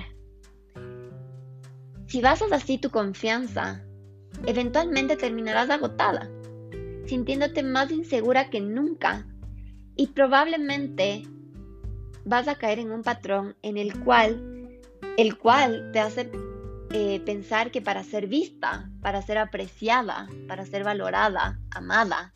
Si 2.07 2.21
basas 2.21 2.53
así 2.53 2.79
tu 2.79 2.91
confianza, 2.91 3.85
eventualmente 4.47 5.17
terminarás 5.17 5.71
agotada, 5.71 6.31
sintiéndote 7.07 7.63
más 7.63 7.91
insegura 7.91 8.51
que 8.51 8.61
nunca 8.61 9.27
y 9.97 10.09
probablemente 10.09 11.23
vas 12.25 12.49
a 12.49 12.57
caer 12.57 12.79
en 12.79 12.91
un 12.91 13.03
patrón 13.03 13.57
en 13.63 13.77
el 13.77 13.99
cual 14.01 14.51
el 15.17 15.39
cual 15.39 15.91
te 15.93 16.01
hace 16.01 16.31
eh, 16.97 17.19
pensar 17.19 17.73
que 17.73 17.83
para 17.83 18.05
ser 18.05 18.29
vista, 18.29 18.89
para 19.03 19.21
ser 19.21 19.37
apreciada, 19.39 20.29
para 20.47 20.65
ser 20.65 20.85
valorada, 20.85 21.59
amada 21.73 22.33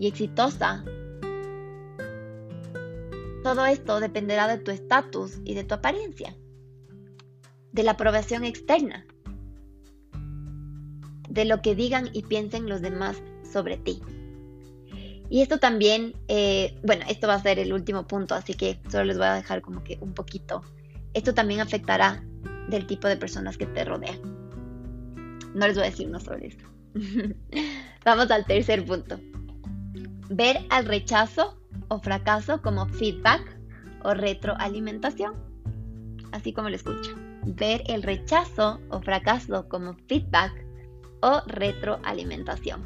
y 0.00 0.08
exitosa, 0.08 0.84
todo 3.44 3.64
esto 3.66 4.00
dependerá 4.00 4.48
de 4.48 4.58
tu 4.58 4.72
estatus 4.72 5.38
y 5.44 5.54
de 5.54 5.62
tu 5.62 5.74
apariencia, 5.74 6.36
de 7.70 7.84
la 7.84 7.92
aprobación 7.92 8.42
externa, 8.42 9.06
de 11.28 11.44
lo 11.44 11.62
que 11.62 11.76
digan 11.76 12.10
y 12.12 12.22
piensen 12.22 12.68
los 12.68 12.80
demás 12.80 13.22
sobre 13.44 13.76
ti. 13.76 14.02
Y 15.30 15.42
esto 15.42 15.58
también, 15.58 16.14
eh, 16.26 16.76
bueno, 16.82 17.04
esto 17.08 17.28
va 17.28 17.34
a 17.34 17.42
ser 17.42 17.60
el 17.60 17.72
último 17.72 18.08
punto, 18.08 18.34
así 18.34 18.54
que 18.54 18.80
solo 18.90 19.04
les 19.04 19.18
voy 19.18 19.28
a 19.28 19.34
dejar 19.34 19.62
como 19.62 19.84
que 19.84 19.98
un 20.00 20.14
poquito. 20.14 20.62
Esto 21.12 21.32
también 21.32 21.60
afectará 21.60 22.24
del 22.68 22.86
tipo 22.86 23.08
de 23.08 23.16
personas 23.16 23.56
que 23.56 23.66
te 23.66 23.84
rodean. 23.84 24.20
No 25.54 25.66
les 25.66 25.76
voy 25.76 25.86
a 25.86 25.90
decir 25.90 26.08
más 26.08 26.24
sobre 26.24 26.48
eso. 26.48 26.66
Vamos 28.04 28.30
al 28.30 28.44
tercer 28.44 28.84
punto. 28.84 29.20
Ver 30.30 30.60
al 30.70 30.86
rechazo 30.86 31.60
o 31.88 32.00
fracaso 32.00 32.60
como 32.62 32.86
feedback 32.86 33.42
o 34.02 34.14
retroalimentación. 34.14 35.34
Así 36.32 36.52
como 36.52 36.68
lo 36.68 36.76
escuchan. 36.76 37.40
Ver 37.46 37.82
el 37.86 38.02
rechazo 38.02 38.80
o 38.90 39.00
fracaso 39.00 39.68
como 39.68 39.94
feedback 40.08 40.52
o 41.20 41.42
retroalimentación. 41.46 42.82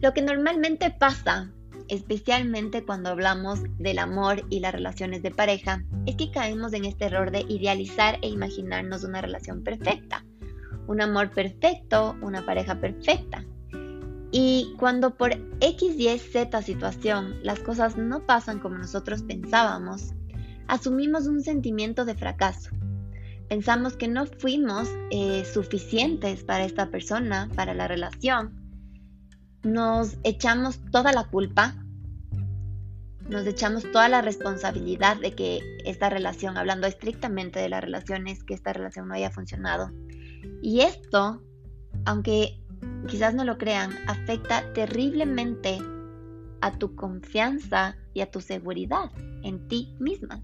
Lo 0.00 0.12
que 0.12 0.22
normalmente 0.22 0.90
pasa 0.90 1.52
especialmente 1.92 2.86
cuando 2.86 3.10
hablamos 3.10 3.60
del 3.78 3.98
amor 3.98 4.46
y 4.48 4.60
las 4.60 4.72
relaciones 4.72 5.22
de 5.22 5.30
pareja, 5.30 5.84
es 6.06 6.16
que 6.16 6.30
caemos 6.30 6.72
en 6.72 6.86
este 6.86 7.04
error 7.04 7.30
de 7.30 7.40
idealizar 7.40 8.18
e 8.22 8.28
imaginarnos 8.28 9.04
una 9.04 9.20
relación 9.20 9.62
perfecta, 9.62 10.24
un 10.86 11.02
amor 11.02 11.32
perfecto, 11.32 12.16
una 12.22 12.46
pareja 12.46 12.80
perfecta. 12.80 13.44
Y 14.30 14.74
cuando 14.78 15.14
por 15.18 15.32
X, 15.60 15.94
Y, 15.98 16.18
Z 16.18 16.62
situación 16.62 17.34
las 17.42 17.60
cosas 17.60 17.98
no 17.98 18.24
pasan 18.24 18.58
como 18.58 18.78
nosotros 18.78 19.22
pensábamos, 19.22 20.14
asumimos 20.68 21.26
un 21.26 21.42
sentimiento 21.42 22.06
de 22.06 22.14
fracaso. 22.14 22.70
Pensamos 23.50 23.98
que 23.98 24.08
no 24.08 24.24
fuimos 24.24 24.88
eh, 25.10 25.44
suficientes 25.44 26.42
para 26.42 26.64
esta 26.64 26.88
persona, 26.88 27.50
para 27.54 27.74
la 27.74 27.86
relación, 27.86 28.61
nos 29.62 30.16
echamos 30.24 30.80
toda 30.90 31.12
la 31.12 31.24
culpa, 31.24 31.74
nos 33.28 33.46
echamos 33.46 33.90
toda 33.92 34.08
la 34.08 34.20
responsabilidad 34.20 35.16
de 35.16 35.34
que 35.34 35.60
esta 35.84 36.10
relación, 36.10 36.56
hablando 36.56 36.86
estrictamente 36.86 37.60
de 37.60 37.68
las 37.68 37.82
relaciones, 37.82 38.42
que 38.44 38.54
esta 38.54 38.72
relación 38.72 39.08
no 39.08 39.14
haya 39.14 39.30
funcionado. 39.30 39.90
Y 40.60 40.80
esto, 40.80 41.42
aunque 42.04 42.60
quizás 43.06 43.34
no 43.34 43.44
lo 43.44 43.58
crean, 43.58 43.92
afecta 44.06 44.72
terriblemente 44.72 45.78
a 46.60 46.72
tu 46.78 46.94
confianza 46.94 47.96
y 48.14 48.20
a 48.20 48.30
tu 48.30 48.40
seguridad 48.40 49.10
en 49.42 49.66
ti 49.68 49.94
misma. 49.98 50.42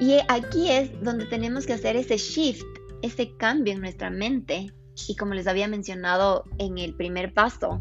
Y 0.00 0.18
aquí 0.28 0.70
es 0.70 0.90
donde 1.02 1.26
tenemos 1.26 1.66
que 1.66 1.72
hacer 1.72 1.96
ese 1.96 2.18
shift, 2.18 2.64
ese 3.02 3.36
cambio 3.36 3.72
en 3.72 3.80
nuestra 3.80 4.10
mente 4.10 4.72
y 5.06 5.16
como 5.16 5.34
les 5.34 5.46
había 5.46 5.68
mencionado 5.68 6.44
en 6.58 6.78
el 6.78 6.94
primer 6.94 7.32
paso, 7.32 7.80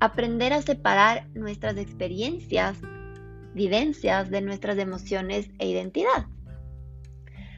aprender 0.00 0.52
a 0.52 0.62
separar 0.62 1.26
nuestras 1.34 1.76
experiencias, 1.76 2.78
vivencias 3.54 4.30
de 4.30 4.42
nuestras 4.42 4.78
emociones 4.78 5.48
e 5.58 5.68
identidad. 5.68 6.26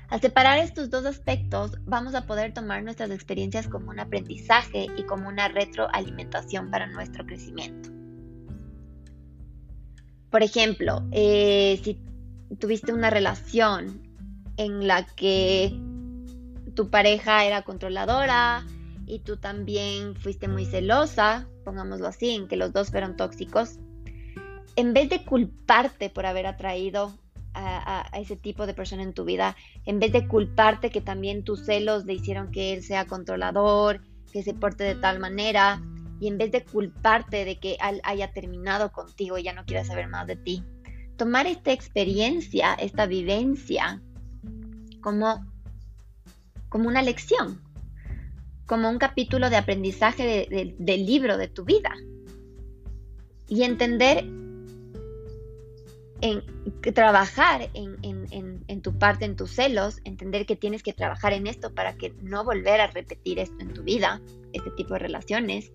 Al 0.09 0.21
separar 0.21 0.59
estos 0.59 0.89
dos 0.89 1.05
aspectos, 1.05 1.73
vamos 1.85 2.15
a 2.15 2.27
poder 2.27 2.55
tomar 2.55 2.85
nuestras 2.85 3.11
experiencias 3.11 3.67
como 3.67 3.91
un 3.91 3.99
aprendizaje 3.99 4.87
y 4.97 5.03
como 5.03 5.29
una 5.29 5.49
retroalimentación 5.49 6.71
para 6.71 6.87
nuestro 6.87 7.27
crecimiento. 7.27 7.91
Por 10.31 10.45
ejemplo, 10.45 11.03
eh, 11.11 11.81
si 11.83 12.01
tuviste 12.61 12.93
una 12.93 13.11
relación 13.11 14.03
en 14.57 14.87
la 14.87 15.05
que 15.05 15.77
tu 16.75 16.89
pareja 16.89 17.45
era 17.45 17.63
controladora, 17.63 18.65
y 19.07 19.21
tú 19.21 19.37
también 19.37 20.17
fuiste 20.17 20.49
muy 20.49 20.67
celosa, 20.67 21.49
pongámoslo 21.65 22.09
así, 22.09 22.31
en 22.31 22.49
que 22.49 22.57
los 22.57 22.73
dos 22.73 22.91
fueron 22.91 23.17
tóxicos, 23.17 23.79
en 24.75 24.93
vez 24.93 25.09
de 25.09 25.25
culparte 25.25 26.11
por 26.11 26.27
haber 26.27 26.47
atraído 26.47 27.17
a, 27.55 28.11
ese 28.13 28.37
tipo 28.37 28.67
de 28.67 28.75
persona 28.75 29.03
en 29.03 29.15
tu 29.15 29.25
vida, 29.25 29.57
en 29.87 29.99
vez 29.99 30.13
de 30.13 30.29
culparte 30.29 30.91
que 30.91 31.01
también 31.01 31.43
tus 31.43 31.65
celos 31.65 32.05
le 32.05 32.13
hicieron 32.13 32.51
que 32.51 32.75
él 32.75 32.83
sea 32.83 33.07
controlador, 33.07 34.03
que 34.31 34.43
se 34.43 34.53
porte 34.53 34.85
de 34.85 34.97
tal 34.97 35.21
manera, 35.21 35.81
y 36.21 36.29
en 36.29 36.37
vez 36.37 36.53
de 36.53 36.65
culparte 36.65 37.45
de 37.47 37.59
que 37.59 37.79
él 37.89 38.01
haya 38.05 38.33
terminado 38.33 38.93
contigo 38.93 39.39
y 39.39 39.45
ya 39.45 39.55
no 39.55 39.65
quiera 39.65 39.85
saber 39.85 40.09
más 40.09 40.27
de 40.27 40.37
ti, 40.37 40.63
tomar 41.17 41.47
esta 41.47 41.73
experiencia, 41.73 42.75
esta 42.75 43.07
vivencia, 43.07 44.03
como, 45.01 45.47
como 46.69 46.89
una 46.89 47.01
lección, 47.01 47.63
como 48.67 48.91
un 48.91 48.99
capítulo 48.99 49.49
de 49.49 49.57
aprendizaje 49.57 50.75
del 50.79 51.07
libro 51.07 51.39
de 51.39 51.49
tu 51.49 51.65
vida. 51.65 51.95
Y 53.49 53.63
entender 53.63 54.25
en 56.21 56.43
trabajar 56.95 57.69
en, 57.75 58.83
tu 58.83 58.99
parte, 58.99 59.25
en 59.25 59.37
tus 59.37 59.53
celos, 59.53 60.01
entender 60.05 60.47
que 60.47 60.57
tienes 60.57 60.83
que 60.83 60.93
trabajar 60.93 61.33
en 61.33 61.47
esto 61.47 61.75
para 61.75 61.97
que 61.97 62.15
no 62.23 62.45
volver 62.45 62.81
a 62.81 62.87
repetir 62.89 63.39
esto 63.39 63.57
en 63.61 63.73
tu 63.73 63.83
vida, 63.83 64.21
este 64.53 64.71
tipo 64.73 64.95
de 64.95 65.01
relaciones. 65.01 65.73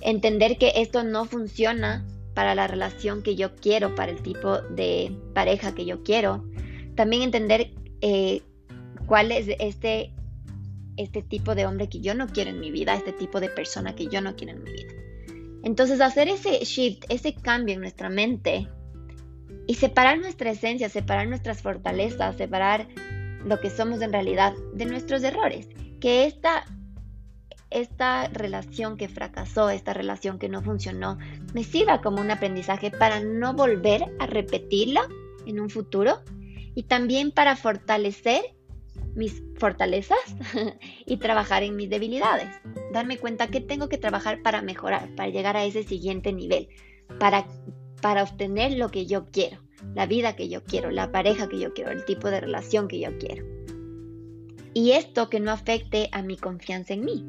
Entender 0.00 0.58
que 0.58 0.72
esto 0.76 1.02
no 1.02 1.24
funciona 1.24 2.06
para 2.34 2.54
la 2.54 2.68
relación 2.68 3.22
que 3.22 3.34
yo 3.34 3.56
quiero, 3.56 3.94
para 3.94 4.12
el 4.12 4.22
tipo 4.22 4.58
de 4.58 5.16
pareja 5.34 5.74
que 5.74 5.84
yo 5.84 6.02
quiero. 6.02 6.44
También 6.94 7.22
entender 7.22 7.72
eh, 8.00 8.42
cuál 9.06 9.32
es 9.32 9.48
este, 9.58 10.12
este 10.98 11.22
tipo 11.22 11.54
de 11.54 11.64
hombre 11.64 11.88
que 11.88 12.00
yo 12.00 12.14
no 12.14 12.26
quiero 12.26 12.50
en 12.50 12.60
mi 12.60 12.70
vida, 12.70 12.94
este 12.94 13.12
tipo 13.12 13.40
de 13.40 13.48
persona 13.48 13.94
que 13.94 14.08
yo 14.08 14.20
no 14.20 14.36
quiero 14.36 14.52
en 14.54 14.64
mi 14.64 14.72
vida. 14.72 14.92
Entonces 15.62 16.00
hacer 16.00 16.28
ese 16.28 16.58
shift, 16.64 17.04
ese 17.08 17.34
cambio 17.34 17.74
en 17.74 17.80
nuestra 17.80 18.10
mente 18.10 18.68
y 19.66 19.74
separar 19.74 20.18
nuestra 20.18 20.50
esencia, 20.50 20.88
separar 20.88 21.28
nuestras 21.28 21.62
fortalezas, 21.62 22.36
separar 22.36 22.88
lo 23.44 23.60
que 23.60 23.70
somos 23.70 24.00
en 24.02 24.12
realidad 24.12 24.54
de 24.74 24.86
nuestros 24.86 25.22
errores. 25.22 25.68
Que 26.00 26.24
esta, 26.24 26.64
esta 27.70 28.28
relación 28.28 28.96
que 28.96 29.08
fracasó, 29.08 29.70
esta 29.70 29.92
relación 29.92 30.38
que 30.38 30.48
no 30.48 30.62
funcionó, 30.62 31.18
me 31.54 31.64
sirva 31.64 32.00
como 32.00 32.20
un 32.20 32.30
aprendizaje 32.30 32.90
para 32.90 33.20
no 33.20 33.54
volver 33.54 34.04
a 34.18 34.26
repetirla 34.26 35.02
en 35.46 35.60
un 35.60 35.70
futuro 35.70 36.22
y 36.74 36.84
también 36.84 37.32
para 37.32 37.56
fortalecer 37.56 38.42
mis 39.14 39.42
fortalezas 39.56 40.18
y 41.06 41.16
trabajar 41.16 41.62
en 41.62 41.76
mis 41.76 41.90
debilidades. 41.90 42.48
Darme 42.92 43.18
cuenta 43.18 43.48
que 43.48 43.60
tengo 43.60 43.88
que 43.88 43.98
trabajar 43.98 44.42
para 44.42 44.62
mejorar, 44.62 45.14
para 45.14 45.28
llegar 45.28 45.56
a 45.56 45.64
ese 45.64 45.82
siguiente 45.82 46.32
nivel, 46.32 46.68
para 47.18 47.46
para 48.00 48.22
obtener 48.22 48.72
lo 48.72 48.90
que 48.90 49.06
yo 49.06 49.26
quiero, 49.30 49.58
la 49.94 50.06
vida 50.06 50.36
que 50.36 50.48
yo 50.48 50.62
quiero, 50.62 50.90
la 50.90 51.10
pareja 51.10 51.48
que 51.48 51.58
yo 51.58 51.72
quiero, 51.74 51.90
el 51.90 52.04
tipo 52.04 52.30
de 52.30 52.40
relación 52.40 52.88
que 52.88 53.00
yo 53.00 53.16
quiero. 53.18 53.44
Y 54.74 54.92
esto 54.92 55.28
que 55.28 55.40
no 55.40 55.50
afecte 55.50 56.08
a 56.12 56.22
mi 56.22 56.36
confianza 56.36 56.94
en 56.94 57.04
mí. 57.04 57.24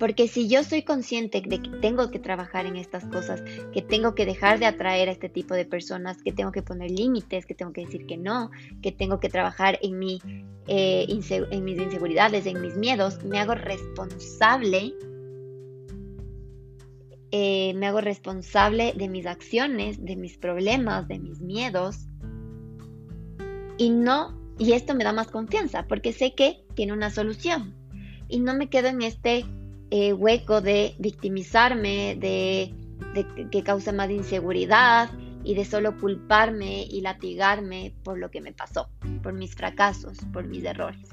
Porque 0.00 0.28
si 0.28 0.48
yo 0.48 0.64
soy 0.64 0.82
consciente 0.82 1.42
de 1.46 1.60
que 1.60 1.68
tengo 1.82 2.10
que 2.10 2.18
trabajar 2.18 2.64
en 2.64 2.76
estas 2.76 3.04
cosas, 3.04 3.42
que 3.70 3.82
tengo 3.82 4.14
que 4.14 4.24
dejar 4.24 4.58
de 4.58 4.64
atraer 4.64 5.10
a 5.10 5.12
este 5.12 5.28
tipo 5.28 5.52
de 5.52 5.66
personas, 5.66 6.22
que 6.22 6.32
tengo 6.32 6.52
que 6.52 6.62
poner 6.62 6.90
límites, 6.90 7.44
que 7.44 7.54
tengo 7.54 7.74
que 7.74 7.82
decir 7.82 8.06
que 8.06 8.16
no, 8.16 8.50
que 8.80 8.92
tengo 8.92 9.20
que 9.20 9.28
trabajar 9.28 9.78
en, 9.82 10.00
eh, 10.66 11.06
mis 11.06 11.78
inseguridades, 11.78 12.46
en 12.46 12.62
mis 12.62 12.76
miedos, 12.76 13.22
me 13.24 13.38
hago 13.38 13.54
responsable 13.54 14.94
eh, 17.32 17.74
me 17.74 17.86
hago 17.86 18.00
responsable 18.00 18.92
de 18.96 19.08
mis 19.08 19.26
acciones, 19.26 20.04
de 20.04 20.16
mis 20.16 20.36
problemas, 20.36 21.06
de 21.06 21.18
mis 21.18 21.40
miedos. 21.40 22.08
Y 23.78 23.90
no, 23.90 24.36
y 24.58 24.72
esto 24.72 24.94
me 24.94 25.04
da 25.04 25.12
más 25.12 25.30
confianza 25.30 25.86
porque 25.86 26.12
sé 26.12 26.34
que 26.34 26.64
tiene 26.74 26.92
una 26.92 27.10
solución. 27.10 27.74
Y 28.28 28.40
no 28.40 28.54
me 28.54 28.68
quedo 28.68 28.88
en 28.88 29.02
este 29.02 29.44
eh, 29.90 30.12
hueco 30.12 30.60
de 30.60 30.94
victimizarme, 30.98 32.16
de, 32.16 32.74
que 33.50 33.62
causa 33.62 33.92
más 33.92 34.10
inseguridad 34.10 35.10
y 35.42 35.54
de 35.54 35.64
solo 35.64 35.98
culparme 35.98 36.84
y 36.84 37.00
latigarme 37.00 37.94
por 38.04 38.18
lo 38.18 38.30
que 38.30 38.40
me 38.40 38.52
pasó, 38.52 38.88
por 39.22 39.32
mis 39.32 39.54
fracasos, 39.54 40.18
por 40.32 40.46
mis 40.46 40.64
errores. 40.64 41.08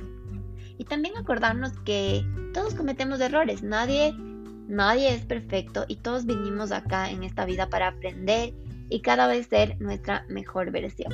Y 0.77 0.83
también 0.83 1.17
acordarnos 1.17 1.71
que 1.79 2.23
todos 2.53 2.75
cometemos 2.75 3.19
errores, 3.19 3.63
nadie 3.63 4.13
Nadie 4.67 5.13
es 5.13 5.25
perfecto 5.25 5.85
y 5.87 5.95
todos 5.95 6.25
vinimos 6.25 6.73
acá 6.73 7.09
en 7.09 7.23
esta 7.23 7.45
vida 7.45 7.69
para 7.69 7.87
aprender 7.87 8.53
y 8.89 9.01
cada 9.01 9.25
vez 9.27 9.47
ser 9.47 9.79
nuestra 9.79 10.25
mejor 10.27 10.71
versión. 10.71 11.13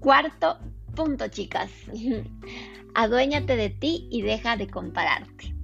Cuarto 0.00 0.58
punto, 0.94 1.28
chicas. 1.28 1.70
Aduéñate 2.94 3.56
de 3.56 3.70
ti 3.70 4.08
y 4.10 4.22
deja 4.22 4.56
de 4.56 4.68
compararte. 4.68 5.54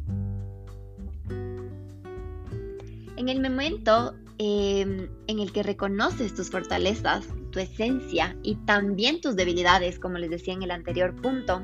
En 3.16 3.28
el 3.28 3.42
momento 3.42 4.14
em, 4.38 5.08
en 5.26 5.38
el 5.40 5.52
que 5.52 5.62
reconoces 5.62 6.34
tus 6.34 6.50
fortalezas, 6.50 7.26
tu 7.50 7.58
esencia 7.58 8.36
y 8.42 8.54
también 8.64 9.20
tus 9.20 9.36
debilidades, 9.36 9.98
como 9.98 10.18
les 10.18 10.30
decía 10.30 10.54
en 10.54 10.62
el 10.62 10.70
anterior 10.70 11.14
punto, 11.20 11.62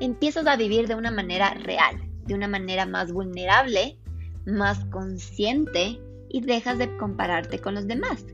empiezas 0.00 0.46
a 0.46 0.56
vivir 0.56 0.86
de 0.86 0.94
una 0.94 1.10
manera 1.10 1.54
real, 1.54 2.00
de 2.26 2.34
una 2.34 2.48
manera 2.48 2.86
más 2.86 3.12
vulnerable, 3.12 3.98
más 4.46 4.84
consciente 4.86 6.00
y 6.28 6.40
dejas 6.40 6.78
de 6.78 6.96
compararte 6.96 7.58
con 7.58 7.74
los 7.74 7.86
demás. 7.86 8.24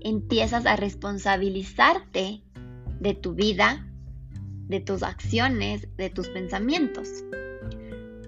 Empiezas 0.00 0.66
a 0.66 0.76
responsabilizarte 0.76 2.42
de 3.00 3.14
tu 3.14 3.34
vida, 3.34 3.86
de 4.68 4.80
tus 4.80 5.02
acciones, 5.02 5.88
de 5.96 6.10
tus 6.10 6.28
pensamientos. 6.28 7.08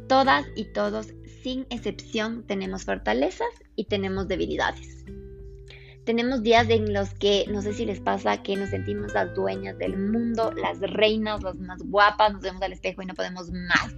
Todas 0.08 0.46
y 0.54 0.64
todos, 0.66 1.08
sin 1.42 1.66
excepción, 1.70 2.44
tenemos 2.46 2.84
fortalezas 2.84 3.48
y 3.74 3.84
tenemos 3.84 4.28
debilidades. 4.28 5.04
Tenemos 6.04 6.42
días 6.42 6.68
en 6.70 6.92
los 6.92 7.12
que, 7.14 7.46
no 7.48 7.62
sé 7.62 7.72
si 7.72 7.84
les 7.84 7.98
pasa, 7.98 8.42
que 8.42 8.54
nos 8.54 8.70
sentimos 8.70 9.12
las 9.12 9.34
dueñas 9.34 9.76
del 9.78 9.98
mundo, 9.98 10.52
las 10.52 10.78
reinas, 10.80 11.42
las 11.42 11.56
más 11.56 11.82
guapas, 11.82 12.32
nos 12.32 12.42
vemos 12.42 12.62
al 12.62 12.72
espejo 12.72 13.02
y 13.02 13.06
no 13.06 13.14
podemos 13.14 13.50
más 13.50 13.92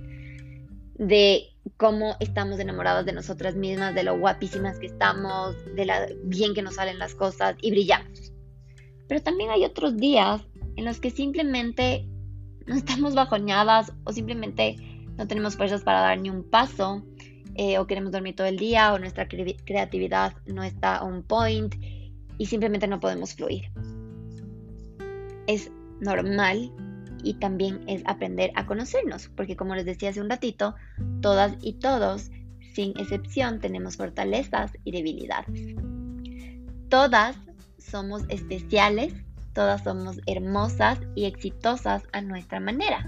de 0.94 1.44
cómo 1.76 2.16
estamos 2.18 2.58
enamoradas 2.58 3.06
de 3.06 3.12
nosotras 3.12 3.54
mismas, 3.54 3.94
de 3.94 4.02
lo 4.02 4.18
guapísimas 4.18 4.78
que 4.78 4.86
estamos, 4.86 5.54
de 5.74 5.86
la 5.86 6.06
bien 6.24 6.54
que 6.54 6.62
nos 6.62 6.74
salen 6.74 6.98
las 6.98 7.14
cosas 7.14 7.56
y 7.62 7.70
brillamos. 7.70 8.32
Pero 9.06 9.22
también 9.22 9.50
hay 9.50 9.64
otros 9.64 9.96
días 9.96 10.42
en 10.76 10.84
los 10.84 11.00
que 11.00 11.10
simplemente 11.10 12.06
no 12.68 12.76
estamos 12.76 13.14
bajoñadas 13.14 13.92
o 14.04 14.12
simplemente 14.12 14.76
no 15.16 15.26
tenemos 15.26 15.56
fuerzas 15.56 15.82
para 15.82 16.00
dar 16.00 16.20
ni 16.20 16.30
un 16.30 16.44
paso 16.44 17.02
eh, 17.54 17.78
o 17.78 17.86
queremos 17.86 18.12
dormir 18.12 18.36
todo 18.36 18.46
el 18.46 18.56
día 18.56 18.92
o 18.92 18.98
nuestra 18.98 19.26
creatividad 19.26 20.34
no 20.46 20.62
está 20.62 21.02
on 21.02 21.24
point 21.24 21.74
y 22.38 22.46
simplemente 22.46 22.86
no 22.86 23.00
podemos 23.00 23.34
fluir. 23.34 23.70
Es 25.48 25.72
normal 26.00 26.70
y 27.24 27.34
también 27.34 27.80
es 27.88 28.02
aprender 28.06 28.52
a 28.54 28.64
conocernos, 28.66 29.28
porque 29.34 29.56
como 29.56 29.74
les 29.74 29.86
decía 29.86 30.10
hace 30.10 30.20
un 30.20 30.30
ratito, 30.30 30.76
todas 31.20 31.56
y 31.60 31.74
todos, 31.74 32.30
sin 32.74 32.90
excepción, 32.98 33.58
tenemos 33.58 33.96
fortalezas 33.96 34.70
y 34.84 34.92
debilidades. 34.92 35.74
Todas 36.88 37.36
somos 37.78 38.22
especiales, 38.28 39.14
todas 39.52 39.82
somos 39.84 40.20
hermosas 40.26 40.98
y 41.14 41.24
exitosas 41.24 42.02
a 42.12 42.20
nuestra 42.20 42.60
manera. 42.60 43.06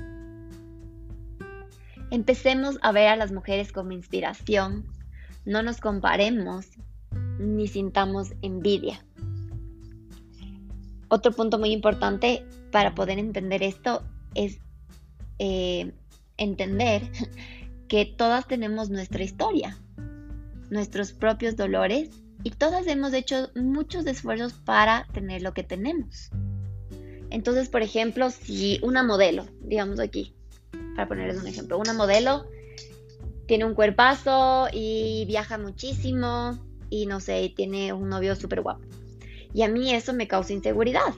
Empecemos 2.10 2.78
a 2.82 2.92
ver 2.92 3.08
a 3.08 3.16
las 3.16 3.30
mujeres 3.30 3.72
como 3.72 3.92
inspiración, 3.92 4.84
no 5.44 5.62
nos 5.62 5.80
comparemos 5.80 6.66
ni 7.38 7.68
sintamos 7.68 8.34
envidia. 8.42 9.04
Otro 11.08 11.32
punto 11.32 11.58
muy 11.58 11.72
importante 11.72 12.44
para 12.70 12.94
poder 12.94 13.18
entender 13.18 13.62
esto 13.62 14.02
es 14.34 14.60
eh, 15.38 15.92
entender 16.36 17.02
que 17.88 18.06
todas 18.06 18.46
tenemos 18.46 18.90
nuestra 18.90 19.22
historia, 19.22 19.76
nuestros 20.70 21.12
propios 21.12 21.56
dolores 21.56 22.10
y 22.42 22.50
todas 22.50 22.86
hemos 22.86 23.12
hecho 23.12 23.50
muchos 23.54 24.06
esfuerzos 24.06 24.52
para 24.52 25.06
tener 25.12 25.42
lo 25.42 25.52
que 25.52 25.62
tenemos. 25.62 26.30
Entonces, 27.30 27.68
por 27.68 27.82
ejemplo, 27.82 28.30
si 28.30 28.80
una 28.82 29.02
modelo, 29.02 29.46
digamos 29.60 30.00
aquí, 30.00 30.34
para 30.96 31.08
ponerles 31.08 31.40
un 31.40 31.46
ejemplo, 31.46 31.78
una 31.78 31.92
modelo 31.92 32.46
tiene 33.46 33.64
un 33.64 33.74
cuerpazo 33.74 34.68
y 34.72 35.24
viaja 35.26 35.58
muchísimo 35.58 36.58
y 36.88 37.06
no 37.06 37.20
sé, 37.20 37.52
tiene 37.54 37.92
un 37.92 38.08
novio 38.08 38.34
súper 38.36 38.62
guapo. 38.62 38.82
Y 39.52 39.62
a 39.62 39.68
mí 39.68 39.92
eso 39.92 40.12
me 40.12 40.28
causa 40.28 40.52
inseguridad, 40.52 41.14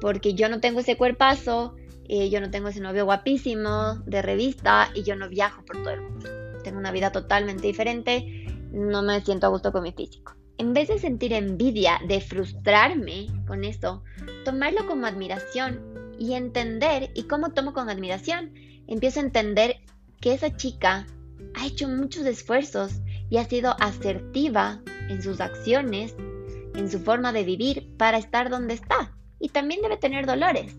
porque 0.00 0.34
yo 0.34 0.48
no 0.48 0.60
tengo 0.60 0.80
ese 0.80 0.96
cuerpazo 0.96 1.74
eh, 2.08 2.30
yo 2.30 2.40
no 2.40 2.50
tengo 2.50 2.68
ese 2.68 2.80
novio 2.80 3.04
guapísimo 3.04 3.96
de 4.06 4.22
revista 4.22 4.90
y 4.94 5.02
yo 5.02 5.14
no 5.14 5.28
viajo 5.28 5.62
por 5.62 5.76
todo 5.82 5.90
el 5.90 6.00
mundo. 6.00 6.28
Tengo 6.64 6.78
una 6.78 6.90
vida 6.90 7.12
totalmente 7.12 7.66
diferente, 7.66 8.46
no 8.72 9.02
me 9.02 9.20
siento 9.20 9.46
a 9.46 9.50
gusto 9.50 9.72
con 9.72 9.82
mi 9.82 9.92
físico. 9.92 10.37
En 10.58 10.74
vez 10.74 10.88
de 10.88 10.98
sentir 10.98 11.32
envidia, 11.32 12.00
de 12.08 12.20
frustrarme 12.20 13.28
con 13.46 13.62
esto, 13.62 14.02
tomarlo 14.44 14.86
como 14.86 15.06
admiración 15.06 15.80
y 16.18 16.34
entender, 16.34 17.10
¿y 17.14 17.22
cómo 17.24 17.52
tomo 17.52 17.72
con 17.72 17.88
admiración? 17.88 18.52
Empiezo 18.88 19.20
a 19.20 19.22
entender 19.22 19.76
que 20.20 20.34
esa 20.34 20.56
chica 20.56 21.06
ha 21.54 21.66
hecho 21.66 21.88
muchos 21.88 22.26
esfuerzos 22.26 23.00
y 23.30 23.36
ha 23.36 23.44
sido 23.44 23.76
asertiva 23.80 24.82
en 25.08 25.22
sus 25.22 25.40
acciones, 25.40 26.16
en 26.74 26.90
su 26.90 26.98
forma 26.98 27.32
de 27.32 27.44
vivir 27.44 27.94
para 27.96 28.18
estar 28.18 28.50
donde 28.50 28.74
está. 28.74 29.16
Y 29.38 29.50
también 29.50 29.80
debe 29.80 29.96
tener 29.96 30.26
dolores. 30.26 30.76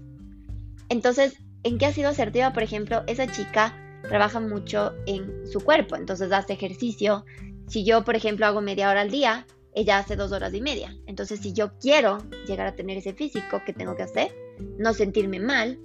Entonces, 0.90 1.38
¿en 1.64 1.78
qué 1.78 1.86
ha 1.86 1.94
sido 1.94 2.10
asertiva? 2.10 2.52
Por 2.52 2.64
ejemplo, 2.64 3.04
esa 3.08 3.28
chica 3.28 3.78
trabaja 4.10 4.42
mucho 4.42 4.94
en 5.06 5.48
su 5.48 5.62
cuerpo, 5.62 5.96
entonces 5.96 6.34
hace 6.34 6.54
ejercicio. 6.54 7.24
Si 7.68 7.86
yo, 7.86 8.04
por 8.04 8.18
ejemplo, 8.18 8.46
hago 8.46 8.60
media 8.60 8.90
hora 8.90 9.02
al 9.02 9.12
día, 9.12 9.46
ella 9.74 10.00
hace 10.00 10.16
dos 10.16 10.32
horas 10.32 10.54
y 10.54 10.62
media. 10.62 10.96
Entonces, 11.06 11.40
si 11.40 11.54
yo 11.54 11.78
quiero 11.80 12.18
llegar 12.48 12.68
a 12.68 12.76
tener 12.76 12.98
ese 12.98 13.14
físico, 13.14 13.62
¿qué 13.66 13.74
tengo 13.74 13.96
que 13.96 14.04
hacer? 14.04 14.36
No 14.78 14.94
sentirme 14.94 15.40
mal 15.40 15.80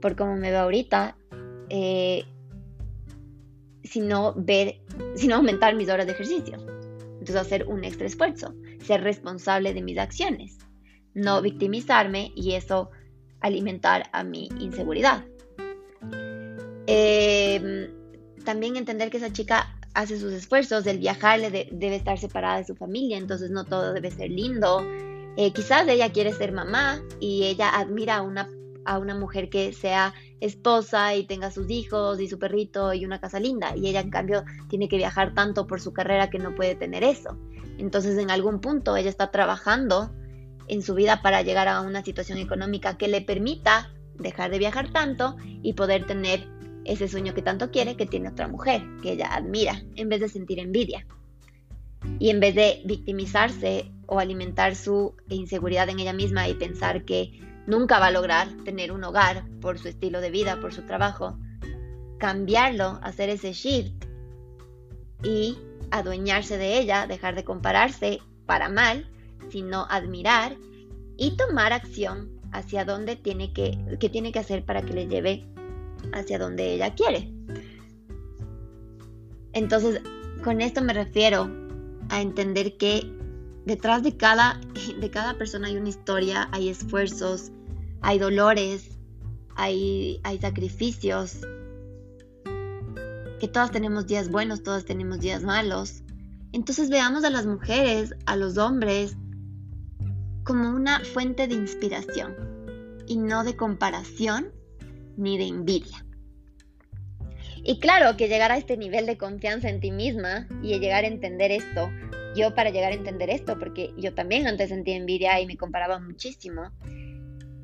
por 0.00 0.16
cómo 0.16 0.36
me 0.36 0.50
veo 0.50 0.60
ahorita, 0.60 1.16
eh, 1.68 2.24
sino 3.84 4.34
ver, 4.36 4.80
sino 5.14 5.36
aumentar 5.36 5.74
mis 5.74 5.88
horas 5.88 6.06
de 6.06 6.12
ejercicio. 6.12 6.56
Entonces, 7.18 7.36
hacer 7.36 7.66
un 7.66 7.84
extra 7.84 8.06
esfuerzo, 8.06 8.54
ser 8.82 9.02
responsable 9.02 9.74
de 9.74 9.82
mis 9.82 9.98
acciones, 9.98 10.58
no 11.12 11.42
victimizarme 11.42 12.32
y 12.34 12.52
eso 12.52 12.90
alimentar 13.40 14.08
a 14.12 14.24
mi 14.24 14.48
inseguridad. 14.58 15.24
Em, 16.86 17.88
también 18.44 18.76
entender 18.76 19.10
que 19.10 19.18
esa 19.18 19.32
chica 19.32 19.76
hace 19.94 20.18
sus 20.18 20.32
esfuerzos, 20.32 20.86
el 20.86 20.98
viajar 20.98 21.40
debe 21.40 21.96
estar 21.96 22.18
separada 22.18 22.58
de 22.58 22.64
su 22.64 22.74
familia, 22.74 23.18
entonces 23.18 23.50
no 23.50 23.64
todo 23.64 23.92
debe 23.92 24.10
ser 24.10 24.30
lindo. 24.30 24.84
Eh, 25.36 25.52
quizás 25.52 25.86
ella 25.88 26.12
quiere 26.12 26.32
ser 26.32 26.52
mamá 26.52 27.00
y 27.20 27.44
ella 27.44 27.70
admira 27.70 28.16
a 28.16 28.22
una, 28.22 28.48
a 28.84 28.98
una 28.98 29.14
mujer 29.14 29.48
que 29.48 29.72
sea 29.72 30.14
esposa 30.40 31.14
y 31.14 31.26
tenga 31.26 31.50
sus 31.50 31.70
hijos 31.70 32.20
y 32.20 32.28
su 32.28 32.38
perrito 32.38 32.92
y 32.94 33.04
una 33.04 33.20
casa 33.20 33.40
linda, 33.40 33.76
y 33.76 33.88
ella 33.88 34.00
en 34.00 34.10
cambio 34.10 34.44
tiene 34.68 34.88
que 34.88 34.96
viajar 34.96 35.34
tanto 35.34 35.66
por 35.66 35.80
su 35.80 35.92
carrera 35.92 36.30
que 36.30 36.38
no 36.38 36.54
puede 36.54 36.74
tener 36.74 37.04
eso. 37.04 37.38
Entonces 37.78 38.18
en 38.18 38.30
algún 38.30 38.60
punto 38.60 38.96
ella 38.96 39.10
está 39.10 39.30
trabajando 39.30 40.10
en 40.68 40.82
su 40.82 40.94
vida 40.94 41.20
para 41.22 41.42
llegar 41.42 41.68
a 41.68 41.80
una 41.80 42.04
situación 42.04 42.38
económica 42.38 42.96
que 42.96 43.08
le 43.08 43.20
permita 43.20 43.92
dejar 44.14 44.50
de 44.50 44.58
viajar 44.58 44.92
tanto 44.92 45.36
y 45.62 45.72
poder 45.72 46.06
tener 46.06 46.46
ese 46.90 47.08
sueño 47.08 47.34
que 47.34 47.42
tanto 47.42 47.70
quiere 47.70 47.96
que 47.96 48.06
tiene 48.06 48.28
otra 48.28 48.48
mujer, 48.48 48.82
que 49.02 49.12
ella 49.12 49.34
admira, 49.34 49.82
en 49.96 50.08
vez 50.08 50.20
de 50.20 50.28
sentir 50.28 50.58
envidia. 50.58 51.06
Y 52.18 52.30
en 52.30 52.40
vez 52.40 52.54
de 52.54 52.82
victimizarse 52.84 53.90
o 54.06 54.18
alimentar 54.18 54.74
su 54.74 55.14
inseguridad 55.28 55.88
en 55.88 56.00
ella 56.00 56.12
misma 56.12 56.48
y 56.48 56.54
pensar 56.54 57.04
que 57.04 57.40
nunca 57.66 57.98
va 57.98 58.06
a 58.06 58.10
lograr 58.10 58.48
tener 58.64 58.90
un 58.90 59.04
hogar 59.04 59.44
por 59.60 59.78
su 59.78 59.88
estilo 59.88 60.20
de 60.20 60.30
vida, 60.30 60.60
por 60.60 60.72
su 60.72 60.82
trabajo, 60.82 61.38
cambiarlo, 62.18 62.98
hacer 63.02 63.28
ese 63.28 63.52
shift 63.52 64.04
y 65.22 65.58
adueñarse 65.90 66.58
de 66.58 66.78
ella, 66.78 67.06
dejar 67.06 67.34
de 67.34 67.44
compararse 67.44 68.20
para 68.46 68.68
mal 68.68 69.08
sino 69.50 69.86
admirar 69.90 70.56
y 71.16 71.36
tomar 71.36 71.72
acción 71.72 72.30
hacia 72.52 72.84
donde 72.84 73.16
tiene 73.16 73.52
que, 73.52 73.78
que 73.98 74.08
tiene 74.08 74.32
que 74.32 74.38
hacer 74.38 74.64
para 74.64 74.82
que 74.82 74.92
le 74.92 75.06
lleve 75.06 75.46
hacia 76.12 76.38
donde 76.38 76.74
ella 76.74 76.94
quiere. 76.94 77.32
Entonces, 79.52 80.00
con 80.44 80.60
esto 80.60 80.82
me 80.82 80.92
refiero 80.92 81.50
a 82.08 82.20
entender 82.20 82.76
que 82.76 83.12
detrás 83.66 84.02
de 84.02 84.16
cada, 84.16 84.60
de 85.00 85.10
cada 85.10 85.36
persona 85.36 85.68
hay 85.68 85.76
una 85.76 85.88
historia, 85.88 86.48
hay 86.52 86.68
esfuerzos, 86.68 87.50
hay 88.00 88.18
dolores, 88.18 88.98
hay, 89.56 90.20
hay 90.22 90.38
sacrificios, 90.38 91.40
que 93.40 93.48
todas 93.48 93.70
tenemos 93.70 94.06
días 94.06 94.30
buenos, 94.30 94.62
todas 94.62 94.84
tenemos 94.84 95.20
días 95.20 95.42
malos. 95.42 96.02
Entonces 96.52 96.90
veamos 96.90 97.24
a 97.24 97.30
las 97.30 97.46
mujeres, 97.46 98.14
a 98.26 98.36
los 98.36 98.58
hombres, 98.58 99.16
como 100.44 100.70
una 100.70 101.00
fuente 101.00 101.48
de 101.48 101.54
inspiración 101.54 102.36
y 103.06 103.16
no 103.16 103.42
de 103.44 103.56
comparación 103.56 104.52
ni 105.20 105.38
de 105.38 105.44
envidia. 105.44 106.04
Y 107.62 107.78
claro 107.78 108.16
que 108.16 108.28
llegar 108.28 108.50
a 108.52 108.56
este 108.56 108.76
nivel 108.76 109.06
de 109.06 109.18
confianza 109.18 109.68
en 109.68 109.80
ti 109.80 109.92
misma 109.92 110.48
y 110.62 110.78
llegar 110.78 111.04
a 111.04 111.08
entender 111.08 111.50
esto, 111.50 111.90
yo 112.34 112.54
para 112.54 112.70
llegar 112.70 112.92
a 112.92 112.96
entender 112.96 113.28
esto, 113.28 113.58
porque 113.58 113.92
yo 113.98 114.14
también 114.14 114.46
antes 114.46 114.70
sentía 114.70 114.96
envidia 114.96 115.40
y 115.40 115.46
me 115.46 115.56
comparaba 115.56 115.98
muchísimo, 115.98 116.70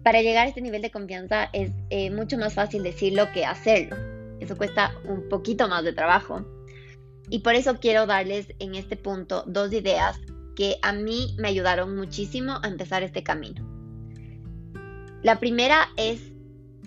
para 0.02 0.22
llegar 0.22 0.46
a 0.46 0.48
este 0.50 0.60
nivel 0.60 0.82
de 0.82 0.90
confianza 0.90 1.48
es 1.52 1.72
eh, 1.90 2.10
mucho 2.10 2.38
más 2.38 2.54
fácil 2.54 2.82
decirlo 2.82 3.32
que 3.32 3.44
hacerlo. 3.44 3.96
Eso 4.38 4.56
cuesta 4.56 4.92
un 5.08 5.28
poquito 5.28 5.66
más 5.66 5.82
de 5.82 5.92
trabajo. 5.92 6.44
Y 7.28 7.40
por 7.40 7.54
eso 7.54 7.80
quiero 7.80 8.06
darles 8.06 8.46
en 8.60 8.76
este 8.76 8.96
punto 8.96 9.42
dos 9.46 9.72
ideas 9.72 10.20
que 10.54 10.76
a 10.82 10.92
mí 10.92 11.34
me 11.38 11.48
ayudaron 11.48 11.96
muchísimo 11.96 12.60
a 12.62 12.68
empezar 12.68 13.02
este 13.02 13.24
camino. 13.24 13.66
La 15.22 15.40
primera 15.40 15.88
es 15.96 16.35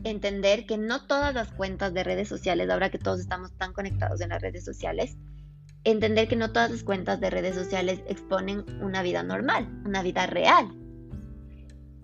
entender 0.04 0.66
que 0.66 0.78
no 0.78 1.06
todas 1.06 1.34
las 1.34 1.52
cuentas 1.52 1.94
de 1.94 2.04
redes 2.04 2.28
sociales, 2.28 2.70
ahora 2.70 2.90
que 2.90 2.98
todos 2.98 3.20
estamos 3.20 3.52
tan 3.54 3.74
conectados 3.74 4.22
en 4.22 4.30
las 4.30 4.42
redes 4.42 4.66
sociales, 4.66 5.18
entender 5.84 6.28
que 6.28 6.36
no 6.36 6.52
todas 6.52 6.72
las 6.72 6.84
cuentas 6.84 7.20
de 7.20 7.30
redes 7.30 7.56
sociales 7.56 8.02
exponen 8.08 8.66
una 8.82 9.02
vida 9.02 9.24
normal, 9.24 9.68
una 9.86 10.04
vida 10.04 10.28
real. 10.28 10.68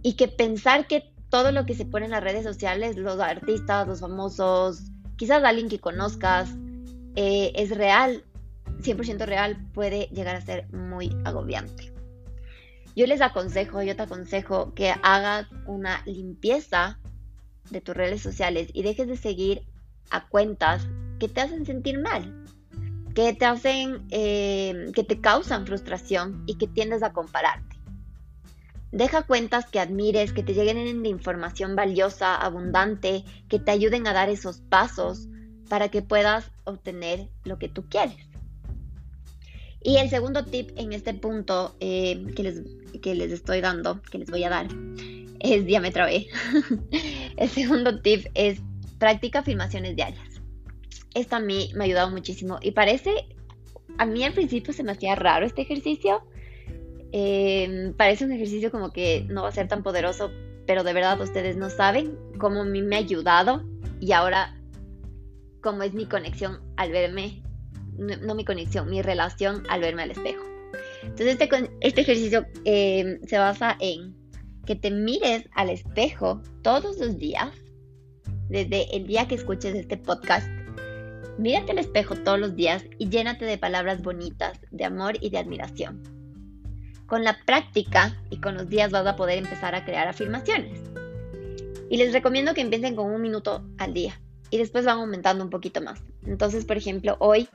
Y 0.01 0.13
que 0.13 0.27
pensar 0.27 0.87
que 0.87 1.13
todo 1.29 1.51
lo 1.51 1.65
que 1.65 1.75
se 1.75 1.85
pone 1.85 2.05
en 2.05 2.11
las 2.11 2.23
redes 2.23 2.43
sociales, 2.43 2.95
los 2.97 3.19
artistas, 3.19 3.87
los 3.87 3.99
famosos, 3.99 4.83
quizás 5.17 5.43
alguien 5.43 5.69
que 5.69 5.79
conozcas, 5.79 6.49
eh, 7.15 7.51
es 7.55 7.75
real, 7.75 8.23
100% 8.81 9.25
real 9.25 9.57
puede 9.73 10.07
llegar 10.11 10.35
a 10.35 10.41
ser 10.41 10.71
muy 10.71 11.15
agobiante. 11.25 11.93
Yo 12.95 13.07
les 13.07 13.21
aconsejo, 13.21 13.81
yo 13.81 13.95
te 13.95 14.03
aconsejo 14.03 14.73
que 14.73 14.93
hagas 15.03 15.47
una 15.65 16.01
limpieza 16.05 16.99
de 17.69 17.81
tus 17.81 17.95
redes 17.95 18.21
sociales 18.21 18.69
y 18.73 18.83
dejes 18.83 19.07
de 19.07 19.17
seguir 19.17 19.63
a 20.09 20.27
cuentas 20.27 20.87
que 21.19 21.27
te 21.27 21.41
hacen 21.41 21.65
sentir 21.65 21.99
mal, 21.99 22.45
que 23.13 23.33
te 23.33 23.45
hacen, 23.45 24.05
eh, 24.11 24.91
que 24.93 25.03
te 25.03 25.21
causan 25.21 25.65
frustración 25.65 26.43
y 26.45 26.57
que 26.57 26.67
tiendes 26.67 27.03
a 27.03 27.13
compararte. 27.13 27.75
Deja 28.91 29.23
cuentas 29.23 29.65
que 29.65 29.79
admires, 29.79 30.31
que 30.31 30.43
te 30.43 30.53
lleguen 30.53 31.03
de 31.03 31.09
información 31.09 31.75
valiosa, 31.75 32.35
abundante, 32.35 33.25
que 33.49 33.59
te 33.59 33.71
ayuden 33.71 34.07
a 34.07 34.13
dar 34.13 34.29
esos 34.29 34.61
pasos 34.61 35.27
para 35.67 35.89
que 35.89 36.01
puedas 36.01 36.51
obtener 36.63 37.27
lo 37.43 37.57
que 37.57 37.67
tú 37.67 37.89
quieres. 37.89 38.15
Y 39.81 39.97
el 39.97 40.09
segundo 40.09 40.45
tip 40.45 40.71
en 40.77 40.93
este 40.93 41.13
punto 41.13 41.75
eh, 41.79 42.25
que, 42.35 42.43
les, 42.43 42.61
que 43.01 43.15
les 43.15 43.31
estoy 43.31 43.61
dando, 43.61 44.01
que 44.01 44.17
les 44.17 44.29
voy 44.29 44.43
a 44.43 44.49
dar, 44.49 44.67
es, 45.39 45.65
ya 45.65 45.79
me 45.79 45.91
trabé. 45.91 46.27
el 47.37 47.49
segundo 47.49 48.01
tip 48.01 48.25
es 48.33 48.61
practica 48.99 49.39
afirmaciones 49.39 49.95
diarias. 49.95 50.41
Esto 51.13 51.37
a 51.37 51.39
mí 51.39 51.71
me 51.75 51.83
ha 51.83 51.85
ayudado 51.85 52.11
muchísimo 52.11 52.59
y 52.61 52.71
parece, 52.71 53.11
a 53.97 54.05
mí 54.05 54.23
al 54.23 54.33
principio 54.33 54.73
se 54.73 54.83
me 54.83 54.91
hacía 54.91 55.15
raro 55.15 55.45
este 55.45 55.61
ejercicio. 55.61 56.23
Eh, 57.11 57.93
parece 57.95 58.25
un 58.25 58.33
ejercicio 58.33 58.71
como 58.71 58.91
que 58.91 59.25
no 59.29 59.43
va 59.43 59.49
a 59.49 59.53
ser 59.53 59.67
tan 59.67 59.83
poderoso, 59.83 60.31
pero 60.67 60.83
de 60.83 60.93
verdad 60.93 61.19
ustedes 61.21 61.55
no 61.55 61.69
saben 61.69 62.17
cómo 62.37 62.61
a 62.61 62.65
mí 62.65 62.81
me 62.81 62.95
ha 62.97 62.99
ayudado 62.99 63.63
y 64.01 64.11
ahora 64.11 64.57
cómo 65.61 65.83
es 65.83 65.93
mi 65.93 66.05
conexión 66.05 66.59
al 66.75 66.91
verme 66.91 67.41
no, 67.97 68.35
mi 68.35 68.45
conexión, 68.45 68.89
mi 68.89 69.01
relación 69.01 69.63
al 69.69 69.81
verme 69.81 70.03
al 70.03 70.11
espejo. 70.11 70.43
Entonces 71.03 71.37
este, 71.39 71.49
este 71.81 72.01
ejercicio 72.01 72.45
em, 72.65 73.21
se 73.25 73.37
basa 73.37 73.77
en 73.79 74.15
que 74.65 74.75
te 74.75 74.91
mires 74.91 75.47
al 75.53 75.69
espejo 75.69 76.41
todos 76.61 76.97
los 76.97 77.17
días, 77.17 77.51
desde 78.49 78.95
el 78.95 79.07
día 79.07 79.27
que 79.27 79.35
escuches 79.35 79.75
este 79.75 79.97
podcast. 79.97 80.47
Mírate 81.37 81.71
al 81.71 81.79
espejo 81.79 82.15
todos 82.15 82.39
los 82.39 82.55
días 82.55 82.85
y 82.97 83.09
llénate 83.09 83.45
de 83.45 83.57
palabras 83.57 84.01
bonitas, 84.01 84.59
de 84.71 84.85
amor 84.85 85.17
y 85.21 85.29
de 85.29 85.37
admiración. 85.37 86.01
Con 87.05 87.23
la 87.23 87.37
práctica 87.45 88.17
y 88.29 88.39
con 88.39 88.55
los 88.55 88.69
días 88.69 88.91
vas 88.91 89.05
a 89.05 89.15
poder 89.15 89.37
empezar 89.37 89.75
a 89.75 89.85
crear 89.85 90.07
afirmaciones. 90.07 90.81
Y 91.89 91.97
les 91.97 92.13
recomiendo 92.13 92.53
que 92.53 92.61
empiecen 92.61 92.95
con 92.95 93.11
un 93.11 93.21
minuto 93.21 93.63
al 93.77 93.93
día 93.93 94.19
y 94.49 94.57
después 94.57 94.85
van 94.85 94.99
aumentando 94.99 95.43
un 95.43 95.49
poquito 95.49 95.81
más. 95.81 96.01
Entonces, 96.25 96.65
por 96.65 96.77
ejemplo, 96.77 97.15
hoy 97.19 97.47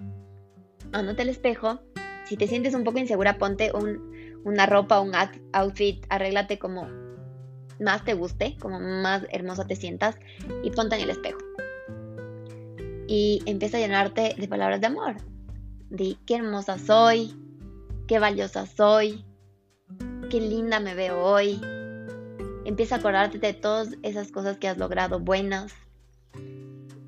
anota 0.92 1.22
el 1.22 1.30
espejo. 1.30 1.80
Si 2.26 2.36
te 2.36 2.46
sientes 2.46 2.74
un 2.74 2.84
poco 2.84 2.98
insegura, 2.98 3.38
ponte 3.38 3.72
una 4.44 4.66
ropa, 4.66 5.00
un 5.00 5.12
outfit, 5.52 6.04
arréglate 6.08 6.58
como 6.58 6.88
más 7.80 8.04
te 8.04 8.14
guste, 8.14 8.56
como 8.60 8.78
más 8.78 9.26
hermosa 9.30 9.66
te 9.66 9.76
sientas, 9.76 10.16
y 10.62 10.70
ponte 10.70 10.96
en 10.96 11.02
el 11.02 11.10
espejo. 11.10 11.38
Y 13.06 13.42
empieza 13.46 13.78
a 13.78 13.80
llenarte 13.80 14.34
de 14.38 14.48
palabras 14.48 14.80
de 14.80 14.86
amor. 14.86 15.16
Di 15.88 16.18
qué 16.26 16.36
hermosa 16.36 16.78
soy, 16.78 17.34
qué 18.06 18.18
valiosa 18.18 18.66
soy, 18.66 19.24
qué 20.30 20.40
linda 20.40 20.78
me 20.78 20.94
veo 20.94 21.20
hoy. 21.20 21.60
Empieza 22.64 22.96
a 22.96 22.98
acordarte 22.98 23.38
de 23.38 23.54
todas 23.54 23.96
esas 24.02 24.30
cosas 24.30 24.58
que 24.58 24.68
has 24.68 24.78
logrado 24.78 25.18
buenas. 25.18 25.72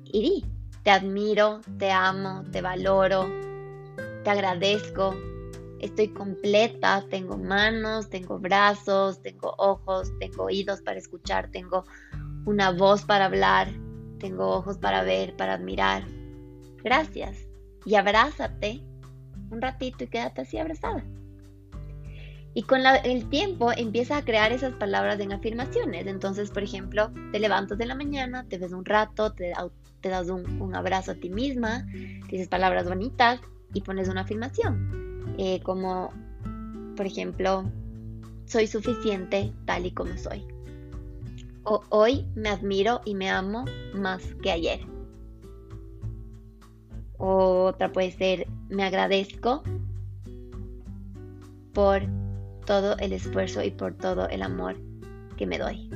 Y 0.05 0.21
di, 0.21 0.45
te 0.83 0.91
admiro, 0.91 1.61
te 1.77 1.91
amo, 1.91 2.43
te 2.51 2.61
valoro, 2.61 3.29
te 4.23 4.29
agradezco, 4.29 5.15
estoy 5.83 6.07
completa, 6.09 7.03
tengo 7.09 7.37
manos, 7.37 8.09
tengo 8.09 8.39
brazos, 8.39 9.21
tengo 9.21 9.53
ojos, 9.57 10.11
tengo 10.19 10.45
oídos 10.45 10.81
para 10.81 10.97
escuchar, 10.97 11.51
tengo 11.51 11.83
una 12.45 12.71
voz 12.71 13.03
para 13.03 13.25
hablar, 13.25 13.67
tengo 14.19 14.47
ojos 14.47 14.77
para 14.77 15.03
ver, 15.03 15.35
para 15.35 15.55
admirar. 15.55 16.05
Gracias. 16.83 17.37
Y 17.85 17.95
abrázate 17.95 18.81
un 19.49 19.61
ratito 19.61 20.05
y 20.05 20.07
quédate 20.07 20.41
así 20.41 20.57
abrazada. 20.57 21.03
Y 22.55 22.63
con 22.63 22.81
el 22.85 23.29
tiempo 23.29 23.71
empieza 23.75 24.17
a 24.17 24.23
crear 24.23 24.51
esas 24.51 24.73
palabras 24.75 25.19
en 25.19 25.33
afirmaciones. 25.33 26.07
Entonces, 26.07 26.51
por 26.51 26.63
ejemplo, 26.63 27.11
te 27.31 27.39
levantas 27.39 27.77
de 27.77 27.87
la 27.87 27.95
mañana, 27.95 28.45
te 28.47 28.57
ves 28.57 28.71
un 28.71 28.85
rato, 28.85 29.33
te, 29.33 29.53
das 30.01 30.29
un, 30.29 30.61
un, 30.61 30.75
abrazo 30.75 31.11
a 31.11 31.15
ti 31.15 31.29
misma, 31.29 31.85
dices 32.29 32.47
palabras 32.47 32.87
bonitas 32.87 33.41
y 33.73 33.81
pones 33.81 34.07
una 34.07 34.21
afirmación. 34.21 35.12
Eh, 35.37 35.61
como 35.63 36.11
por 36.95 37.05
ejemplo, 37.05 37.63
soy 38.45 38.67
suficiente 38.67 39.53
tal 39.65 39.85
y 39.85 39.91
como 39.91 40.17
soy. 40.17 40.45
O 41.63 41.81
hoy 41.89 42.25
me 42.35 42.49
admiro 42.49 43.01
y 43.05 43.15
me 43.15 43.29
amo 43.29 43.65
más 43.95 44.21
que 44.41 44.51
ayer. 44.51 44.81
otra 47.17 47.91
puede 47.91 48.11
ser, 48.11 48.47
me 48.69 48.83
agradezco 48.83 49.63
por 51.73 52.01
todo 52.65 52.97
el 52.97 53.13
esfuerzo 53.13 53.63
y 53.63 53.71
por 53.71 53.93
todo 53.95 54.27
el 54.27 54.41
amor 54.41 54.75
que 55.37 55.47
me 55.47 55.57
doy. 55.57 55.89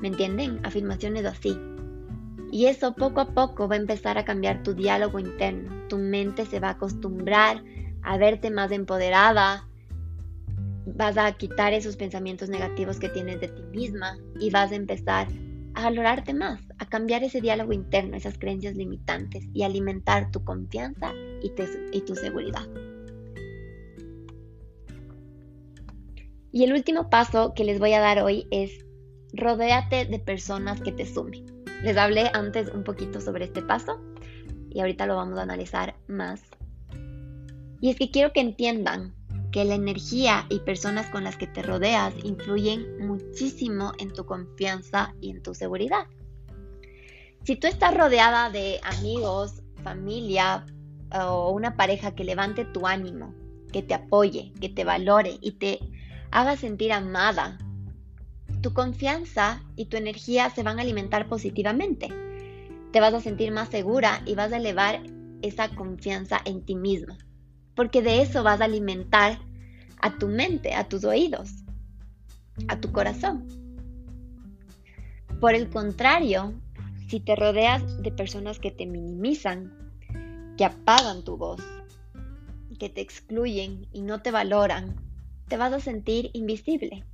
¿Me 0.00 0.08
entienden? 0.08 0.64
Afirmaciones 0.64 1.26
así. 1.26 1.58
Y 2.50 2.66
eso 2.66 2.94
poco 2.94 3.20
a 3.20 3.34
poco 3.34 3.68
va 3.68 3.74
a 3.74 3.78
empezar 3.78 4.16
a 4.16 4.24
cambiar 4.24 4.62
tu 4.62 4.74
diálogo 4.74 5.18
interno. 5.18 5.70
Tu 5.88 5.98
mente 5.98 6.46
se 6.46 6.60
va 6.60 6.68
a 6.68 6.72
acostumbrar 6.72 7.62
a 8.02 8.16
verte 8.16 8.50
más 8.50 8.72
empoderada. 8.72 9.68
Vas 10.86 11.18
a 11.18 11.30
quitar 11.32 11.74
esos 11.74 11.96
pensamientos 11.96 12.48
negativos 12.48 12.98
que 12.98 13.10
tienes 13.10 13.40
de 13.40 13.48
ti 13.48 13.62
misma 13.70 14.16
y 14.40 14.50
vas 14.50 14.72
a 14.72 14.76
empezar 14.76 15.28
a 15.74 15.84
valorarte 15.84 16.32
más, 16.32 16.60
a 16.78 16.88
cambiar 16.88 17.22
ese 17.22 17.40
diálogo 17.40 17.72
interno, 17.72 18.16
esas 18.16 18.38
creencias 18.38 18.74
limitantes 18.74 19.44
y 19.52 19.62
alimentar 19.62 20.30
tu 20.30 20.42
confianza 20.42 21.12
y, 21.42 21.52
y 21.92 22.00
tu 22.00 22.16
seguridad. 22.16 22.66
Y 26.50 26.64
el 26.64 26.72
último 26.72 27.10
paso 27.10 27.52
que 27.54 27.64
les 27.64 27.78
voy 27.78 27.92
a 27.92 28.00
dar 28.00 28.22
hoy 28.22 28.46
es 28.50 28.84
rodéate 29.34 30.06
de 30.06 30.18
personas 30.18 30.80
que 30.80 30.92
te 30.92 31.04
sumen. 31.04 31.57
Les 31.82 31.96
hablé 31.96 32.30
antes 32.32 32.70
un 32.72 32.82
poquito 32.82 33.20
sobre 33.20 33.44
este 33.44 33.62
paso 33.62 34.00
y 34.70 34.80
ahorita 34.80 35.06
lo 35.06 35.16
vamos 35.16 35.38
a 35.38 35.42
analizar 35.42 35.94
más. 36.08 36.42
Y 37.80 37.90
es 37.90 37.96
que 37.96 38.10
quiero 38.10 38.32
que 38.32 38.40
entiendan 38.40 39.14
que 39.52 39.64
la 39.64 39.74
energía 39.74 40.44
y 40.48 40.58
personas 40.60 41.08
con 41.08 41.24
las 41.24 41.36
que 41.36 41.46
te 41.46 41.62
rodeas 41.62 42.12
influyen 42.22 43.06
muchísimo 43.06 43.92
en 43.98 44.12
tu 44.12 44.26
confianza 44.26 45.14
y 45.20 45.30
en 45.30 45.42
tu 45.42 45.54
seguridad. 45.54 46.06
Si 47.44 47.56
tú 47.56 47.66
estás 47.66 47.96
rodeada 47.96 48.50
de 48.50 48.80
amigos, 48.82 49.62
familia 49.82 50.66
o 51.12 51.50
una 51.50 51.76
pareja 51.76 52.14
que 52.14 52.24
levante 52.24 52.64
tu 52.66 52.86
ánimo, 52.86 53.34
que 53.72 53.82
te 53.82 53.94
apoye, 53.94 54.52
que 54.60 54.68
te 54.68 54.84
valore 54.84 55.38
y 55.40 55.52
te 55.52 55.78
haga 56.30 56.56
sentir 56.56 56.92
amada, 56.92 57.58
tu 58.60 58.72
confianza 58.72 59.62
y 59.76 59.86
tu 59.86 59.96
energía 59.96 60.50
se 60.50 60.62
van 60.62 60.78
a 60.78 60.82
alimentar 60.82 61.28
positivamente. 61.28 62.08
Te 62.92 63.00
vas 63.00 63.14
a 63.14 63.20
sentir 63.20 63.52
más 63.52 63.68
segura 63.68 64.22
y 64.26 64.34
vas 64.34 64.52
a 64.52 64.56
elevar 64.56 65.02
esa 65.42 65.68
confianza 65.68 66.40
en 66.44 66.64
ti 66.64 66.74
misma, 66.74 67.16
porque 67.74 68.02
de 68.02 68.22
eso 68.22 68.42
vas 68.42 68.60
a 68.60 68.64
alimentar 68.64 69.38
a 70.00 70.18
tu 70.18 70.28
mente, 70.28 70.74
a 70.74 70.88
tus 70.88 71.04
oídos, 71.04 71.50
a 72.66 72.80
tu 72.80 72.90
corazón. 72.90 73.46
Por 75.40 75.54
el 75.54 75.68
contrario, 75.68 76.54
si 77.08 77.20
te 77.20 77.36
rodeas 77.36 78.02
de 78.02 78.10
personas 78.10 78.58
que 78.58 78.72
te 78.72 78.86
minimizan, 78.86 79.72
que 80.56 80.64
apagan 80.64 81.22
tu 81.22 81.36
voz, 81.36 81.62
que 82.78 82.88
te 82.88 83.00
excluyen 83.00 83.86
y 83.92 84.02
no 84.02 84.20
te 84.22 84.32
valoran, 84.32 84.96
te 85.46 85.56
vas 85.56 85.72
a 85.72 85.80
sentir 85.80 86.30
invisible 86.32 87.04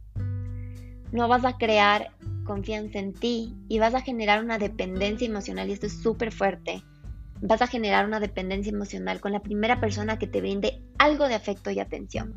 no 1.15 1.29
vas 1.29 1.45
a 1.45 1.57
crear 1.57 2.11
confianza 2.45 2.99
en 2.99 3.13
ti 3.13 3.55
y 3.69 3.79
vas 3.79 3.95
a 3.95 4.01
generar 4.01 4.43
una 4.43 4.59
dependencia 4.59 5.29
emocional 5.29 5.71
y 5.71 5.73
esto 5.73 5.87
es 5.87 6.03
súper 6.03 6.33
fuerte. 6.33 6.83
Vas 7.41 7.63
a 7.63 7.69
generar 7.69 8.05
una 8.05 8.19
dependencia 8.19 8.73
emocional 8.73 9.21
con 9.21 9.31
la 9.31 9.41
primera 9.41 9.81
persona 9.81 10.19
que 10.19 10.27
te 10.27 10.41
brinde 10.41 10.83
algo 10.99 11.29
de 11.29 11.35
afecto 11.35 11.71
y 11.71 11.79
atención. 11.79 12.35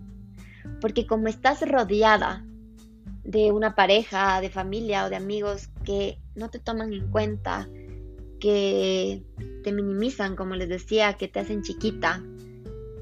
Porque 0.80 1.08
como 1.08 1.28
estás 1.28 1.68
rodeada 1.68 2.46
de 3.24 3.52
una 3.52 3.74
pareja, 3.74 4.40
de 4.42 4.52
familia 4.52 5.06
o 5.06 5.10
de 5.10 5.16
amigos 5.16 5.70
que 5.84 6.20
no 6.36 6.52
te 6.52 6.60
toman 6.60 6.94
en 6.94 7.10
cuenta, 7.10 7.68
que 8.40 9.24
te 9.64 9.72
minimizan, 9.72 10.36
como 10.36 10.54
les 10.54 10.70
decía, 10.70 11.14
que 11.14 11.28
te 11.28 11.40
hacen 11.40 11.64
chiquita, 11.64 12.24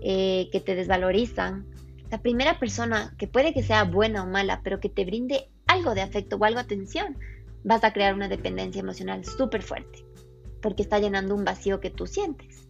eh, 0.01 0.47
que 0.53 0.61
te 0.61 0.73
desvalorizan, 0.73 1.65
la 2.09 2.21
primera 2.21 2.59
persona 2.59 3.13
que 3.17 3.27
puede 3.27 3.53
que 3.53 3.61
sea 3.61 3.83
buena 3.83 4.23
o 4.23 4.27
mala, 4.27 4.61
pero 4.63 4.79
que 4.79 4.87
te 4.87 5.03
brinde 5.03 5.49
algo 5.75 5.93
de 5.93 6.01
afecto 6.01 6.37
o 6.37 6.43
algo 6.45 6.59
de 6.59 6.65
atención, 6.65 7.17
vas 7.63 7.83
a 7.83 7.93
crear 7.93 8.13
una 8.13 8.27
dependencia 8.27 8.79
emocional 8.79 9.25
súper 9.25 9.61
fuerte, 9.61 10.05
porque 10.61 10.83
está 10.83 10.99
llenando 10.99 11.35
un 11.35 11.43
vacío 11.43 11.79
que 11.79 11.89
tú 11.89 12.07
sientes. 12.07 12.67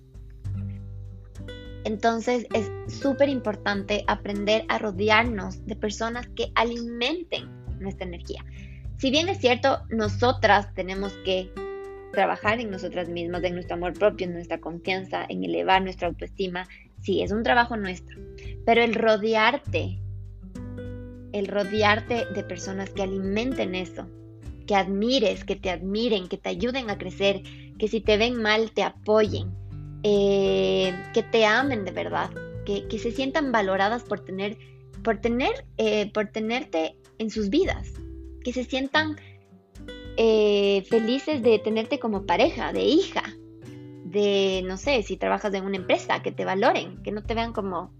Entonces 1.84 2.48
es 2.54 2.72
súper 2.88 3.30
importante 3.30 4.04
aprender 4.08 4.66
a 4.70 4.80
rodearnos 4.80 5.66
de 5.66 5.76
personas 5.76 6.28
que 6.30 6.52
alimenten 6.56 7.48
nuestra 7.80 8.08
energía. 8.08 8.44
Si 8.98 9.12
bien 9.12 9.30
es 9.30 9.40
cierto, 9.40 9.84
nosotras 9.90 10.74
tenemos 10.74 11.14
que 11.26 11.52
trabajar 12.12 12.60
en 12.60 12.72
nosotras 12.72 13.10
mismas, 13.10 13.44
en 13.44 13.54
nuestro 13.54 13.76
amor 13.76 13.94
propio, 13.94 14.26
en 14.26 14.34
nuestra 14.34 14.60
confianza, 14.60 15.26
en 15.28 15.44
elevar 15.44 15.84
nuestra 15.84 16.08
autoestima, 16.08 16.68
sí, 17.02 17.22
es 17.22 17.32
un 17.32 17.44
trabajo 17.44 17.78
nuestro. 17.78 18.18
Pero 18.66 18.82
el 18.82 18.96
rodearte 18.96 20.00
el 21.36 21.48
rodearte 21.48 22.26
de 22.34 22.44
personas 22.44 22.92
que 22.92 23.04
alimenten 23.04 23.76
eso, 23.76 24.08
que 24.66 24.74
admires, 24.74 25.44
que 25.44 25.58
te 25.58 25.70
admiren, 25.70 26.30
que 26.30 26.38
te 26.38 26.48
ayuden 26.48 26.90
a 26.90 26.98
crecer, 26.98 27.44
que 27.78 27.90
si 27.90 28.00
te 28.00 28.16
ven 28.16 28.42
mal 28.42 28.72
te 28.72 28.84
apoyen, 28.84 29.54
eh, 30.04 30.96
que 31.14 31.24
te 31.24 31.46
amen 31.46 31.84
de 31.84 31.92
verdad, 31.92 32.30
que, 32.66 32.88
se 32.98 33.12
sientan 33.12 33.52
valoradas 33.52 34.04
por 34.04 34.22
tener, 34.22 34.58
por 35.04 35.18
tener, 35.18 35.66
eh, 35.76 36.10
por 36.14 36.28
tenerte 36.28 36.96
en 37.18 37.30
sus 37.30 37.50
vidas, 37.50 37.92
que 38.42 38.54
se 38.54 38.64
sientan 38.64 39.18
eh, 40.16 40.86
felices 40.90 41.44
de 41.44 41.60
tenerte 41.60 42.00
como 42.00 42.26
pareja, 42.26 42.72
de 42.72 42.84
hija, 42.84 43.24
de, 44.06 44.64
no 44.66 44.78
sé, 44.78 45.04
si 45.04 45.18
trabajas 45.18 45.54
en 45.54 45.66
una 45.66 45.76
empresa, 45.76 46.22
que 46.24 46.32
te 46.32 46.46
valoren, 46.46 47.04
que 47.04 47.12
no 47.12 47.24
te 47.24 47.34
vean 47.34 47.52
como 47.52 47.92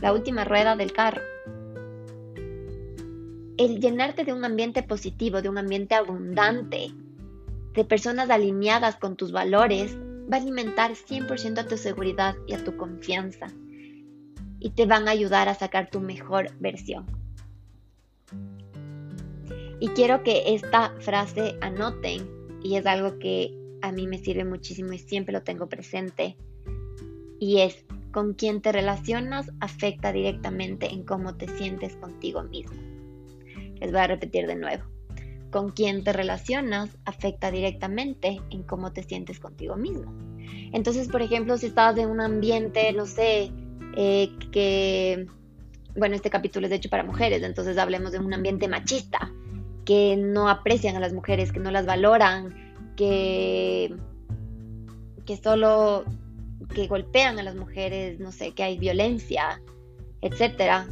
la 0.00 0.12
última 0.12 0.44
rueda 0.44 0.76
del 0.76 0.92
carro 0.92 1.22
el 3.58 3.80
llenarte 3.80 4.24
de 4.24 4.32
un 4.32 4.44
ambiente 4.44 4.84
positivo, 4.84 5.42
de 5.42 5.48
un 5.48 5.58
ambiente 5.58 5.96
abundante, 5.96 6.92
de 7.74 7.84
personas 7.84 8.30
alineadas 8.30 8.96
con 8.96 9.16
tus 9.16 9.32
valores, 9.32 9.96
va 10.32 10.36
a 10.36 10.40
alimentar 10.40 10.92
100% 10.92 11.58
a 11.58 11.66
tu 11.66 11.76
seguridad 11.76 12.36
y 12.46 12.54
a 12.54 12.62
tu 12.62 12.76
confianza. 12.76 13.48
Y 14.60 14.70
te 14.70 14.86
van 14.86 15.08
a 15.08 15.10
ayudar 15.10 15.48
a 15.48 15.54
sacar 15.54 15.90
tu 15.90 16.00
mejor 16.00 16.50
versión. 16.60 17.06
Y 19.80 19.88
quiero 19.88 20.22
que 20.22 20.54
esta 20.54 20.94
frase 21.00 21.56
anoten, 21.60 22.28
y 22.62 22.76
es 22.76 22.86
algo 22.86 23.18
que 23.18 23.56
a 23.82 23.90
mí 23.90 24.06
me 24.06 24.18
sirve 24.18 24.44
muchísimo 24.44 24.92
y 24.92 24.98
siempre 24.98 25.32
lo 25.32 25.42
tengo 25.42 25.68
presente, 25.68 26.36
y 27.40 27.58
es, 27.58 27.84
con 28.12 28.34
quien 28.34 28.60
te 28.60 28.72
relacionas 28.72 29.50
afecta 29.60 30.12
directamente 30.12 30.92
en 30.92 31.04
cómo 31.04 31.36
te 31.36 31.48
sientes 31.56 31.96
contigo 31.96 32.42
mismo. 32.42 32.87
Les 33.80 33.92
voy 33.92 34.00
a 34.00 34.06
repetir 34.06 34.46
de 34.46 34.56
nuevo. 34.56 34.84
Con 35.50 35.70
quien 35.70 36.04
te 36.04 36.12
relacionas 36.12 36.90
afecta 37.04 37.50
directamente 37.50 38.40
en 38.50 38.62
cómo 38.62 38.92
te 38.92 39.02
sientes 39.02 39.40
contigo 39.40 39.76
mismo. 39.76 40.12
Entonces, 40.72 41.08
por 41.08 41.22
ejemplo, 41.22 41.56
si 41.56 41.66
estás 41.66 41.96
en 41.96 42.10
un 42.10 42.20
ambiente, 42.20 42.92
no 42.92 43.06
sé, 43.06 43.50
eh, 43.96 44.30
que 44.52 45.26
bueno, 45.98 46.14
este 46.14 46.30
capítulo 46.30 46.66
es 46.66 46.72
hecho 46.72 46.88
para 46.88 47.02
mujeres, 47.02 47.42
entonces 47.42 47.76
hablemos 47.76 48.12
de 48.12 48.18
un 48.18 48.32
ambiente 48.32 48.68
machista, 48.68 49.32
que 49.84 50.16
no 50.16 50.48
aprecian 50.48 50.96
a 50.96 51.00
las 51.00 51.12
mujeres, 51.12 51.52
que 51.52 51.60
no 51.60 51.70
las 51.70 51.86
valoran, 51.86 52.54
que, 52.96 53.94
que 55.24 55.36
solo 55.36 56.04
que 56.74 56.86
golpean 56.86 57.38
a 57.38 57.42
las 57.42 57.56
mujeres, 57.56 58.20
no 58.20 58.32
sé, 58.32 58.52
que 58.52 58.62
hay 58.62 58.78
violencia, 58.78 59.60
etcétera, 60.20 60.86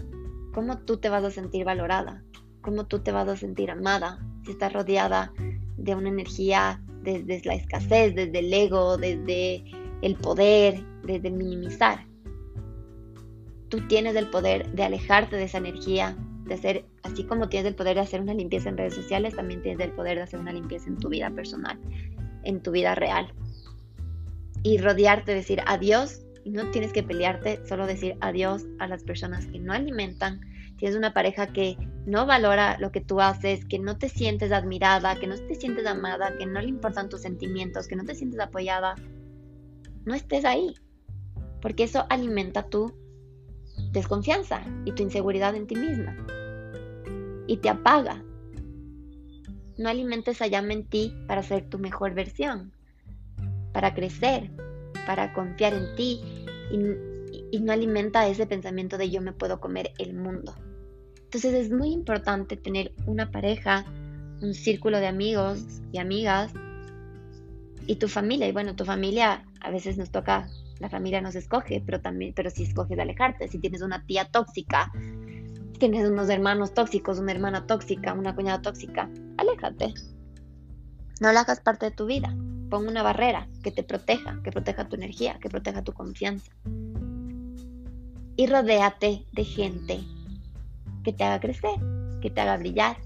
¿cómo 0.55 0.79
tú 0.79 0.96
te 0.96 1.09
vas 1.09 1.25
a 1.25 1.31
sentir 1.31 1.64
valorada? 1.64 2.22
¿Cómo 2.66 2.85
tú 2.85 2.98
te 2.98 3.12
vas 3.12 3.29
a 3.29 3.37
sentir 3.37 3.70
amada 3.70 4.18
si 4.44 4.50
estás 4.50 4.72
rodeada 4.72 5.33
de 5.76 5.94
una 5.94 6.09
energía 6.09 6.83
desde 7.05 7.40
la 7.44 7.55
escasez, 7.55 8.16
desde 8.16 8.40
el 8.40 8.52
ego, 8.52 8.96
desde 8.96 9.62
el 10.02 10.16
poder, 10.16 10.83
desde 11.05 11.31
minimizar? 11.31 12.05
Tú 13.68 13.87
tienes 13.87 14.16
el 14.16 14.29
poder 14.31 14.68
de 14.72 14.83
alejarte 14.83 15.37
de 15.37 15.44
esa 15.44 15.59
energía, 15.59 16.16
de 16.46 16.55
hacer, 16.55 16.85
así 17.05 17.22
como 17.22 17.48
tienes 17.48 17.68
el 17.68 17.76
poder 17.76 17.94
de 17.94 18.00
hacer 18.00 18.20
una 18.20 18.35
limpieza 18.35 18.68
en 18.68 18.79
redes 18.79 18.96
sociales, 18.96 19.37
también 19.37 19.62
tienes 19.62 19.87
el 19.87 19.92
poder 19.92 20.16
de 20.16 20.24
hacer 20.24 20.40
una 20.40 20.52
limpieza 20.52 20.88
en 20.88 20.96
tu 20.96 21.09
vida 21.09 21.31
personal, 21.31 21.79
en 22.42 22.61
tu 22.61 22.72
vida 22.72 22.96
real. 22.96 23.33
Y 24.64 24.79
rodearte, 24.79 25.33
decir 25.33 25.62
adiós, 25.66 26.26
y 26.42 26.50
no 26.50 26.68
tienes 26.72 26.92
que 26.92 27.05
pelearte, 27.05 27.64
solo 27.64 27.87
decir 27.87 28.16
adiós 28.20 28.64
a 28.81 28.88
las 28.88 29.05
personas 29.05 29.46
que 29.46 29.61
no 29.61 29.72
alimentan. 29.72 30.40
Tienes 30.77 30.97
una 30.97 31.15
pareja 31.15 31.47
que 31.49 31.77
no 32.07 32.27
valora 32.27 32.77
lo 32.79 32.93
que 32.93 33.01
tú 33.01 33.21
haces, 33.21 33.65
que 33.65 33.79
no 33.79 33.99
te 33.99 34.09
sientes 34.09 34.53
admirada, 34.53 35.19
que 35.19 35.27
no 35.27 35.37
te 35.37 35.55
sientes 35.55 35.87
amada, 35.87 36.37
que 36.39 36.47
no 36.47 36.61
le 36.61 36.69
importan 36.69 37.09
tus 37.09 37.23
sentimientos, 37.23 37.89
que 37.89 37.97
no 37.97 38.05
te 38.05 38.15
sientes 38.15 38.41
apoyada, 38.41 38.95
no 40.05 40.15
estés 40.15 40.45
ahí, 40.45 40.75
porque 41.61 41.85
eso 41.85 42.07
alimenta 42.11 42.69
tu 42.69 42.93
desconfianza 43.91 44.62
y 44.85 44.93
tu 44.93 45.03
inseguridad 45.03 45.55
en 45.55 45.67
ti 45.67 45.75
misma 45.75 46.17
y 47.47 47.57
te 47.59 47.69
apaga. 47.69 48.23
No 49.79 49.89
alimentes 49.89 50.41
a 50.43 50.47
llama 50.47 50.73
en 50.73 50.85
ti 50.85 51.15
para 51.27 51.43
ser 51.43 51.69
tu 51.69 51.79
mejor 51.79 52.15
versión, 52.15 52.73
para 53.73 53.95
crecer, 53.95 54.51
para 55.07 55.33
confiar 55.35 55.75
en 55.75 55.95
ti 55.97 56.21
y, 56.71 57.57
y 57.57 57.61
no 57.61 57.73
alimenta 57.73 58.27
ese 58.27 58.47
pensamiento 58.47 58.97
de 58.97 59.11
yo 59.11 59.21
me 59.21 59.33
puedo 59.33 59.61
comer 59.61 59.93
el 59.99 60.15
mundo. 60.15 60.55
Entonces 61.27 61.55
es 61.55 61.73
muy 61.73 61.91
importante 61.91 62.57
tener 62.57 62.93
una 63.05 63.31
pareja, 63.31 63.85
un 64.41 64.55
círculo 64.55 65.01
de 65.01 65.09
amigos 65.09 65.83
y 65.93 65.99
amigas 65.99 66.53
y 67.87 67.97
tu 67.97 68.09
familia. 68.09 68.47
Y 68.47 68.53
bueno, 68.53 68.77
tu 68.77 68.85
familia 68.85 69.45
a 69.61 69.71
veces 69.71 69.99
nos 69.99 70.11
toca, 70.11 70.49
la 70.79 70.89
familia 70.89 71.21
nos 71.21 71.35
escoge, 71.35 71.83
pero 71.85 72.01
también, 72.01 72.33
pero 72.35 72.49
si 72.51 72.62
escoges 72.62 72.99
alejarte, 72.99 73.49
si 73.49 73.59
tienes 73.59 73.83
una 73.83 74.07
tía 74.07 74.27
tóxica, 74.27 74.93
si 75.73 75.79
tienes 75.81 76.09
unos 76.09 76.29
hermanos 76.31 76.75
tóxicos, 76.75 77.19
una 77.19 77.33
hermana 77.33 77.67
tóxica, 77.67 78.12
una 78.12 78.35
cuñada 78.37 78.62
tóxica, 78.62 79.11
aléjate. 79.37 79.95
No 81.21 81.33
la 81.33 81.41
hagas 81.41 81.61
parte 81.61 81.87
de 81.87 81.93
tu 81.93 82.07
vida. 82.07 82.35
Pon 82.71 82.87
una 82.87 83.03
barrera 83.03 83.49
que 83.65 83.73
te 83.73 83.83
proteja, 83.83 84.41
que 84.45 84.53
proteja 84.53 84.89
tu 84.89 84.95
energía, 84.95 85.39
que 85.41 85.49
proteja 85.49 85.83
tu 85.83 85.93
confianza. 85.93 86.53
Y 88.37 88.47
rodéate 88.47 89.25
de 89.33 89.45
gente 89.45 90.05
que 91.07 91.12
te 91.12 91.23
haga 91.23 91.38
crecer, 91.38 91.79
que 92.21 92.31
te 92.31 92.40
haga 92.40 92.57
brillar. 92.57 92.97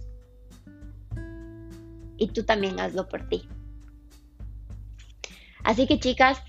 Y 2.16 2.28
tú 2.28 2.44
también 2.44 2.80
hazlo 2.80 3.06
por 3.06 3.28
ti. 3.28 3.46
Así 5.64 5.86
que 5.86 6.00
chicas, 6.00 6.42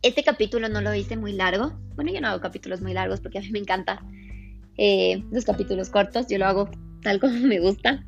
este 0.00 0.24
capítulo 0.24 0.70
no 0.70 0.80
lo 0.80 0.94
hice 0.94 1.18
muy 1.18 1.34
largo. 1.34 1.78
Bueno, 1.94 2.10
yo 2.10 2.22
no 2.22 2.28
hago 2.28 2.40
capítulos 2.40 2.80
muy 2.80 2.94
largos 2.94 3.20
porque 3.20 3.36
a 3.36 3.42
mí 3.42 3.50
me 3.50 3.58
encanta 3.58 4.02
eh, 4.78 5.22
los 5.30 5.44
capítulos 5.44 5.90
cortos. 5.90 6.26
Yo 6.26 6.38
lo 6.38 6.46
hago 6.46 6.70
tal 7.02 7.20
como 7.20 7.34
me 7.40 7.60
gusta. 7.60 8.06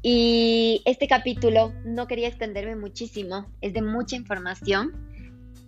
Y 0.00 0.80
este 0.86 1.08
capítulo 1.08 1.74
no 1.84 2.06
quería 2.06 2.28
extenderme 2.28 2.74
muchísimo. 2.74 3.52
Es 3.60 3.74
de 3.74 3.82
mucha 3.82 4.16
información. 4.16 4.92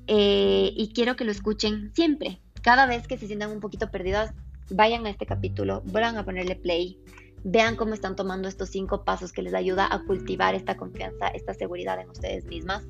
Eh, 0.06 0.72
y 0.74 0.94
quiero 0.94 1.16
que 1.16 1.26
lo 1.26 1.32
escuchen 1.32 1.92
siempre. 1.94 2.40
Cada 2.62 2.86
vez 2.86 3.06
que 3.06 3.18
se 3.18 3.26
sientan 3.26 3.50
un 3.50 3.60
poquito 3.60 3.90
perdidas, 3.90 4.32
vayan 4.70 5.06
a 5.06 5.10
este 5.10 5.26
capítulo, 5.26 5.82
vuelvan 5.86 6.16
a 6.16 6.24
ponerle 6.24 6.56
play, 6.56 6.98
vean 7.44 7.76
cómo 7.76 7.94
están 7.94 8.16
tomando 8.16 8.48
estos 8.48 8.70
cinco 8.70 9.04
pasos 9.04 9.32
que 9.32 9.42
les 9.42 9.54
ayuda 9.54 9.88
a 9.90 10.04
cultivar 10.04 10.54
esta 10.54 10.76
confianza, 10.76 11.28
esta 11.28 11.54
seguridad 11.54 12.00
en 12.00 12.10
ustedes 12.10 12.44
mismas. 12.46 12.84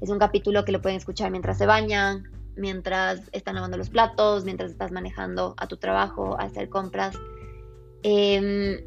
Es 0.00 0.10
un 0.10 0.18
capítulo 0.18 0.64
que 0.64 0.72
lo 0.72 0.82
pueden 0.82 0.98
escuchar 0.98 1.30
mientras 1.30 1.58
se 1.58 1.66
bañan, 1.66 2.24
mientras 2.56 3.20
están 3.32 3.54
lavando 3.54 3.76
los 3.76 3.90
platos, 3.90 4.44
mientras 4.44 4.70
estás 4.70 4.90
manejando 4.90 5.54
a 5.56 5.68
tu 5.68 5.76
trabajo, 5.76 6.38
a 6.38 6.44
hacer 6.44 6.68
compras. 6.68 7.16
Em, 8.02 8.80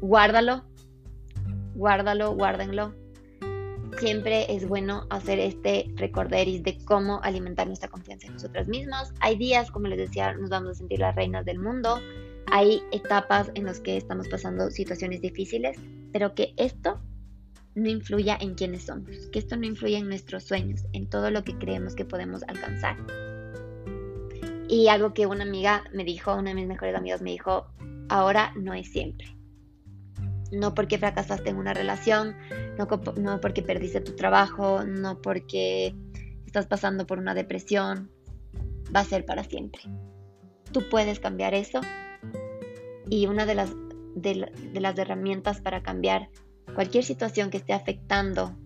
guárdalo, 0.00 0.64
guárdalo, 1.74 2.34
guárdenlo. 2.34 2.94
Siempre 3.98 4.54
es 4.54 4.68
bueno 4.68 5.06
hacer 5.08 5.38
este 5.38 5.90
recorderis 5.94 6.62
de 6.62 6.76
cómo 6.84 7.20
alimentar 7.22 7.66
nuestra 7.66 7.88
confianza 7.88 8.26
en 8.26 8.34
nosotras 8.34 8.68
mismas. 8.68 9.12
Hay 9.20 9.36
días, 9.36 9.70
como 9.70 9.88
les 9.88 9.98
decía, 9.98 10.34
nos 10.34 10.50
vamos 10.50 10.72
a 10.72 10.74
sentir 10.74 10.98
las 10.98 11.14
reinas 11.14 11.46
del 11.46 11.58
mundo. 11.58 11.98
Hay 12.46 12.82
etapas 12.92 13.50
en 13.54 13.64
las 13.64 13.80
que 13.80 13.96
estamos 13.96 14.28
pasando 14.28 14.70
situaciones 14.70 15.22
difíciles, 15.22 15.78
pero 16.12 16.34
que 16.34 16.52
esto 16.58 17.00
no 17.74 17.88
influya 17.88 18.36
en 18.38 18.54
quiénes 18.54 18.84
somos, 18.84 19.28
que 19.32 19.38
esto 19.38 19.56
no 19.56 19.64
influya 19.64 19.98
en 19.98 20.08
nuestros 20.08 20.44
sueños, 20.44 20.84
en 20.92 21.08
todo 21.08 21.30
lo 21.30 21.42
que 21.42 21.56
creemos 21.56 21.94
que 21.94 22.04
podemos 22.04 22.42
alcanzar. 22.48 22.96
Y 24.68 24.88
algo 24.88 25.14
que 25.14 25.26
una 25.26 25.44
amiga 25.44 25.84
me 25.94 26.04
dijo, 26.04 26.34
una 26.34 26.50
de 26.50 26.54
mis 26.54 26.66
mejores 26.66 26.94
amigas 26.94 27.22
me 27.22 27.30
dijo, 27.30 27.66
ahora 28.08 28.52
no 28.56 28.74
es 28.74 28.90
siempre. 28.90 29.35
No 30.52 30.74
porque 30.74 30.98
fracasaste 30.98 31.50
en 31.50 31.56
una 31.56 31.74
relación, 31.74 32.36
no, 32.78 33.40
porque 33.40 33.62
perdiste 33.62 34.00
tu 34.00 34.14
trabajo, 34.14 34.84
no 34.84 35.20
porque 35.20 35.94
estás 36.46 36.66
pasando 36.66 37.06
por 37.06 37.18
una 37.18 37.34
depresión, 37.34 38.10
va 38.94 39.00
a 39.00 39.04
ser 39.04 39.24
para 39.24 39.44
siempre. 39.44 39.82
Tú 40.72 40.82
puedes 40.88 41.18
cambiar 41.20 41.54
eso 41.54 41.80
y 43.08 43.26
una 43.26 43.46
de 43.46 43.54
las, 43.54 43.72
de 44.14 44.80
las 44.80 44.98
herramientas 44.98 45.60
para 45.60 45.82
cambiar 45.82 46.28
cualquier 46.74 47.04
situación 47.04 47.50
que 47.50 47.58
esté 47.58 47.72
afectando 47.72 48.56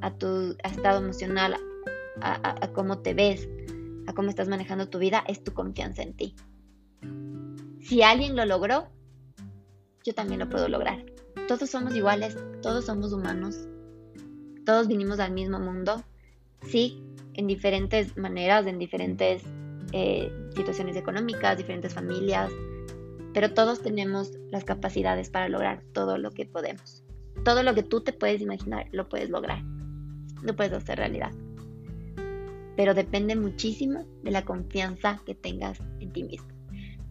a 0.00 0.14
tu 0.14 0.56
estado 0.64 0.98
emocional, 0.98 1.56
a, 2.20 2.68
cómo 2.72 2.98
te 2.98 3.14
ves, 3.14 3.48
a 4.06 4.12
cómo 4.12 4.28
estás 4.28 4.48
manejando 4.48 4.88
tu 4.88 4.98
vida, 4.98 5.24
es 5.26 5.42
tu 5.42 5.52
confianza 5.52 6.02
en 6.02 6.14
ti. 6.14 6.34
Si 7.80 8.02
alguien 8.02 8.36
lo 8.36 8.44
logró, 8.44 8.88
yo 10.04 10.14
también 10.14 10.40
lo 10.40 10.48
puedo 10.48 10.68
lograr. 10.68 11.04
Todos 11.46 11.70
somos 11.70 11.94
iguales, 11.94 12.36
todos 12.62 12.84
somos 12.86 13.12
humanos, 13.12 13.66
todos 14.64 14.88
vinimos 14.88 15.20
al 15.20 15.32
mismo 15.32 15.58
mundo, 15.58 16.02
sí, 16.62 17.02
en 17.34 17.46
diferentes 17.46 18.16
maneras, 18.16 18.66
en 18.66 18.78
diferentes 18.78 19.42
eh, 19.92 20.32
situaciones 20.54 20.96
económicas, 20.96 21.56
diferentes 21.56 21.94
familias, 21.94 22.50
pero 23.32 23.54
todos 23.54 23.80
tenemos 23.80 24.32
las 24.50 24.64
capacidades 24.64 25.30
para 25.30 25.48
lograr 25.48 25.82
todo 25.92 26.18
lo 26.18 26.30
que 26.30 26.44
podemos 26.44 27.04
todo 27.44 27.62
lo 27.62 27.74
que 27.74 27.82
tú 27.82 28.00
te 28.00 28.12
puedes 28.12 28.40
imaginar 28.40 28.88
lo 28.92 29.08
puedes 29.08 29.30
lograr, 29.30 29.62
lo 30.42 30.54
puedes 30.54 30.72
hacer 30.72 30.98
realidad. 30.98 31.32
Pero 32.76 32.94
depende 32.94 33.36
muchísimo 33.36 34.04
de 34.22 34.30
la 34.30 34.44
confianza 34.44 35.20
que 35.26 35.34
tengas 35.34 35.80
en 36.00 36.12
ti 36.12 36.24
mismo. 36.24 36.57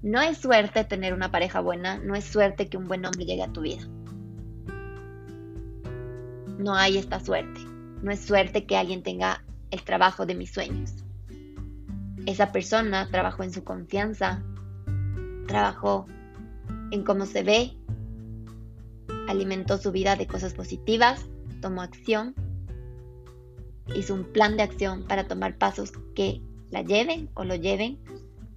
No 0.01 0.21
es 0.21 0.37
suerte 0.37 0.83
tener 0.83 1.13
una 1.13 1.31
pareja 1.31 1.59
buena, 1.59 1.97
no 1.97 2.15
es 2.15 2.23
suerte 2.23 2.69
que 2.69 2.77
un 2.77 2.87
buen 2.87 3.05
hombre 3.05 3.25
llegue 3.25 3.43
a 3.43 3.51
tu 3.51 3.61
vida. 3.61 3.87
No 6.59 6.75
hay 6.75 6.97
esta 6.97 7.19
suerte. 7.19 7.61
No 8.03 8.11
es 8.11 8.19
suerte 8.19 8.65
que 8.65 8.77
alguien 8.77 9.01
tenga 9.01 9.43
el 9.71 9.83
trabajo 9.83 10.25
de 10.25 10.35
mis 10.35 10.53
sueños. 10.53 10.93
Esa 12.27 12.51
persona 12.51 13.09
trabajó 13.09 13.43
en 13.43 13.51
su 13.51 13.63
confianza, 13.63 14.43
trabajó 15.47 16.05
en 16.91 17.03
cómo 17.03 17.25
se 17.25 17.41
ve, 17.41 17.77
alimentó 19.27 19.77
su 19.77 19.91
vida 19.91 20.15
de 20.15 20.27
cosas 20.27 20.53
positivas, 20.53 21.25
tomó 21.59 21.81
acción, 21.81 22.35
hizo 23.95 24.13
un 24.13 24.25
plan 24.25 24.57
de 24.57 24.63
acción 24.63 25.07
para 25.07 25.27
tomar 25.27 25.57
pasos 25.57 25.91
que 26.13 26.41
la 26.69 26.83
lleven 26.83 27.29
o 27.33 27.43
lo 27.43 27.55
lleven 27.55 27.97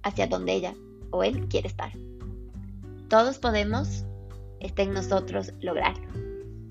hacia 0.03 0.27
donde 0.27 0.53
ella 0.53 0.75
o 1.11 1.23
él 1.23 1.47
quiere 1.47 1.67
estar. 1.67 1.91
Todos 3.09 3.39
podemos, 3.39 4.05
está 4.59 4.83
en 4.83 4.93
nosotros 4.93 5.53
lograrlo. 5.59 6.07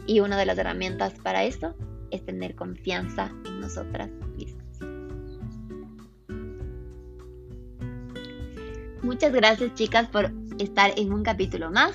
Y 0.07 0.21
una 0.21 0.37
de 0.37 0.47
las 0.47 0.59
herramientas 0.59 1.15
para 1.23 1.45
eso 1.45 1.75
es 2.11 2.25
tener 2.25 2.55
confianza 2.55 3.31
en 3.47 3.61
nosotras 3.61 4.11
mismas. 4.37 4.61
Muchas 9.03 9.33
gracias 9.33 9.75
chicas 9.75 10.09
por 10.09 10.33
estar 10.59 10.93
en 10.97 11.13
un 11.13 11.23
capítulo 11.23 11.71
más. 11.71 11.93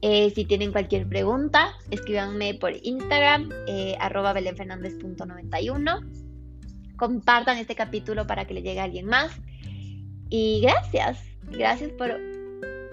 Eh, 0.00 0.30
si 0.34 0.44
tienen 0.44 0.70
cualquier 0.70 1.08
pregunta, 1.08 1.72
escríbanme 1.90 2.54
por 2.54 2.72
Instagram, 2.82 3.48
eh, 3.66 3.96
arroba 3.98 4.32
belenfernandez.91. 4.32 6.00
Compartan 6.96 7.58
este 7.58 7.74
capítulo 7.74 8.26
para 8.26 8.44
que 8.44 8.54
le 8.54 8.62
llegue 8.62 8.80
a 8.80 8.84
alguien 8.84 9.06
más. 9.06 9.32
Y 10.30 10.60
gracias, 10.60 11.18
gracias 11.50 11.92
por 11.92 12.10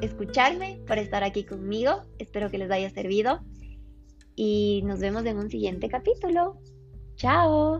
escucharme, 0.01 0.79
por 0.87 0.97
estar 0.97 1.23
aquí 1.23 1.43
conmigo. 1.43 2.03
Espero 2.19 2.49
que 2.49 2.57
les 2.57 2.71
haya 2.71 2.89
servido. 2.89 3.41
Y 4.35 4.81
nos 4.85 4.99
vemos 4.99 5.25
en 5.25 5.37
un 5.37 5.49
siguiente 5.49 5.89
capítulo. 5.89 6.59
Chao. 7.15 7.79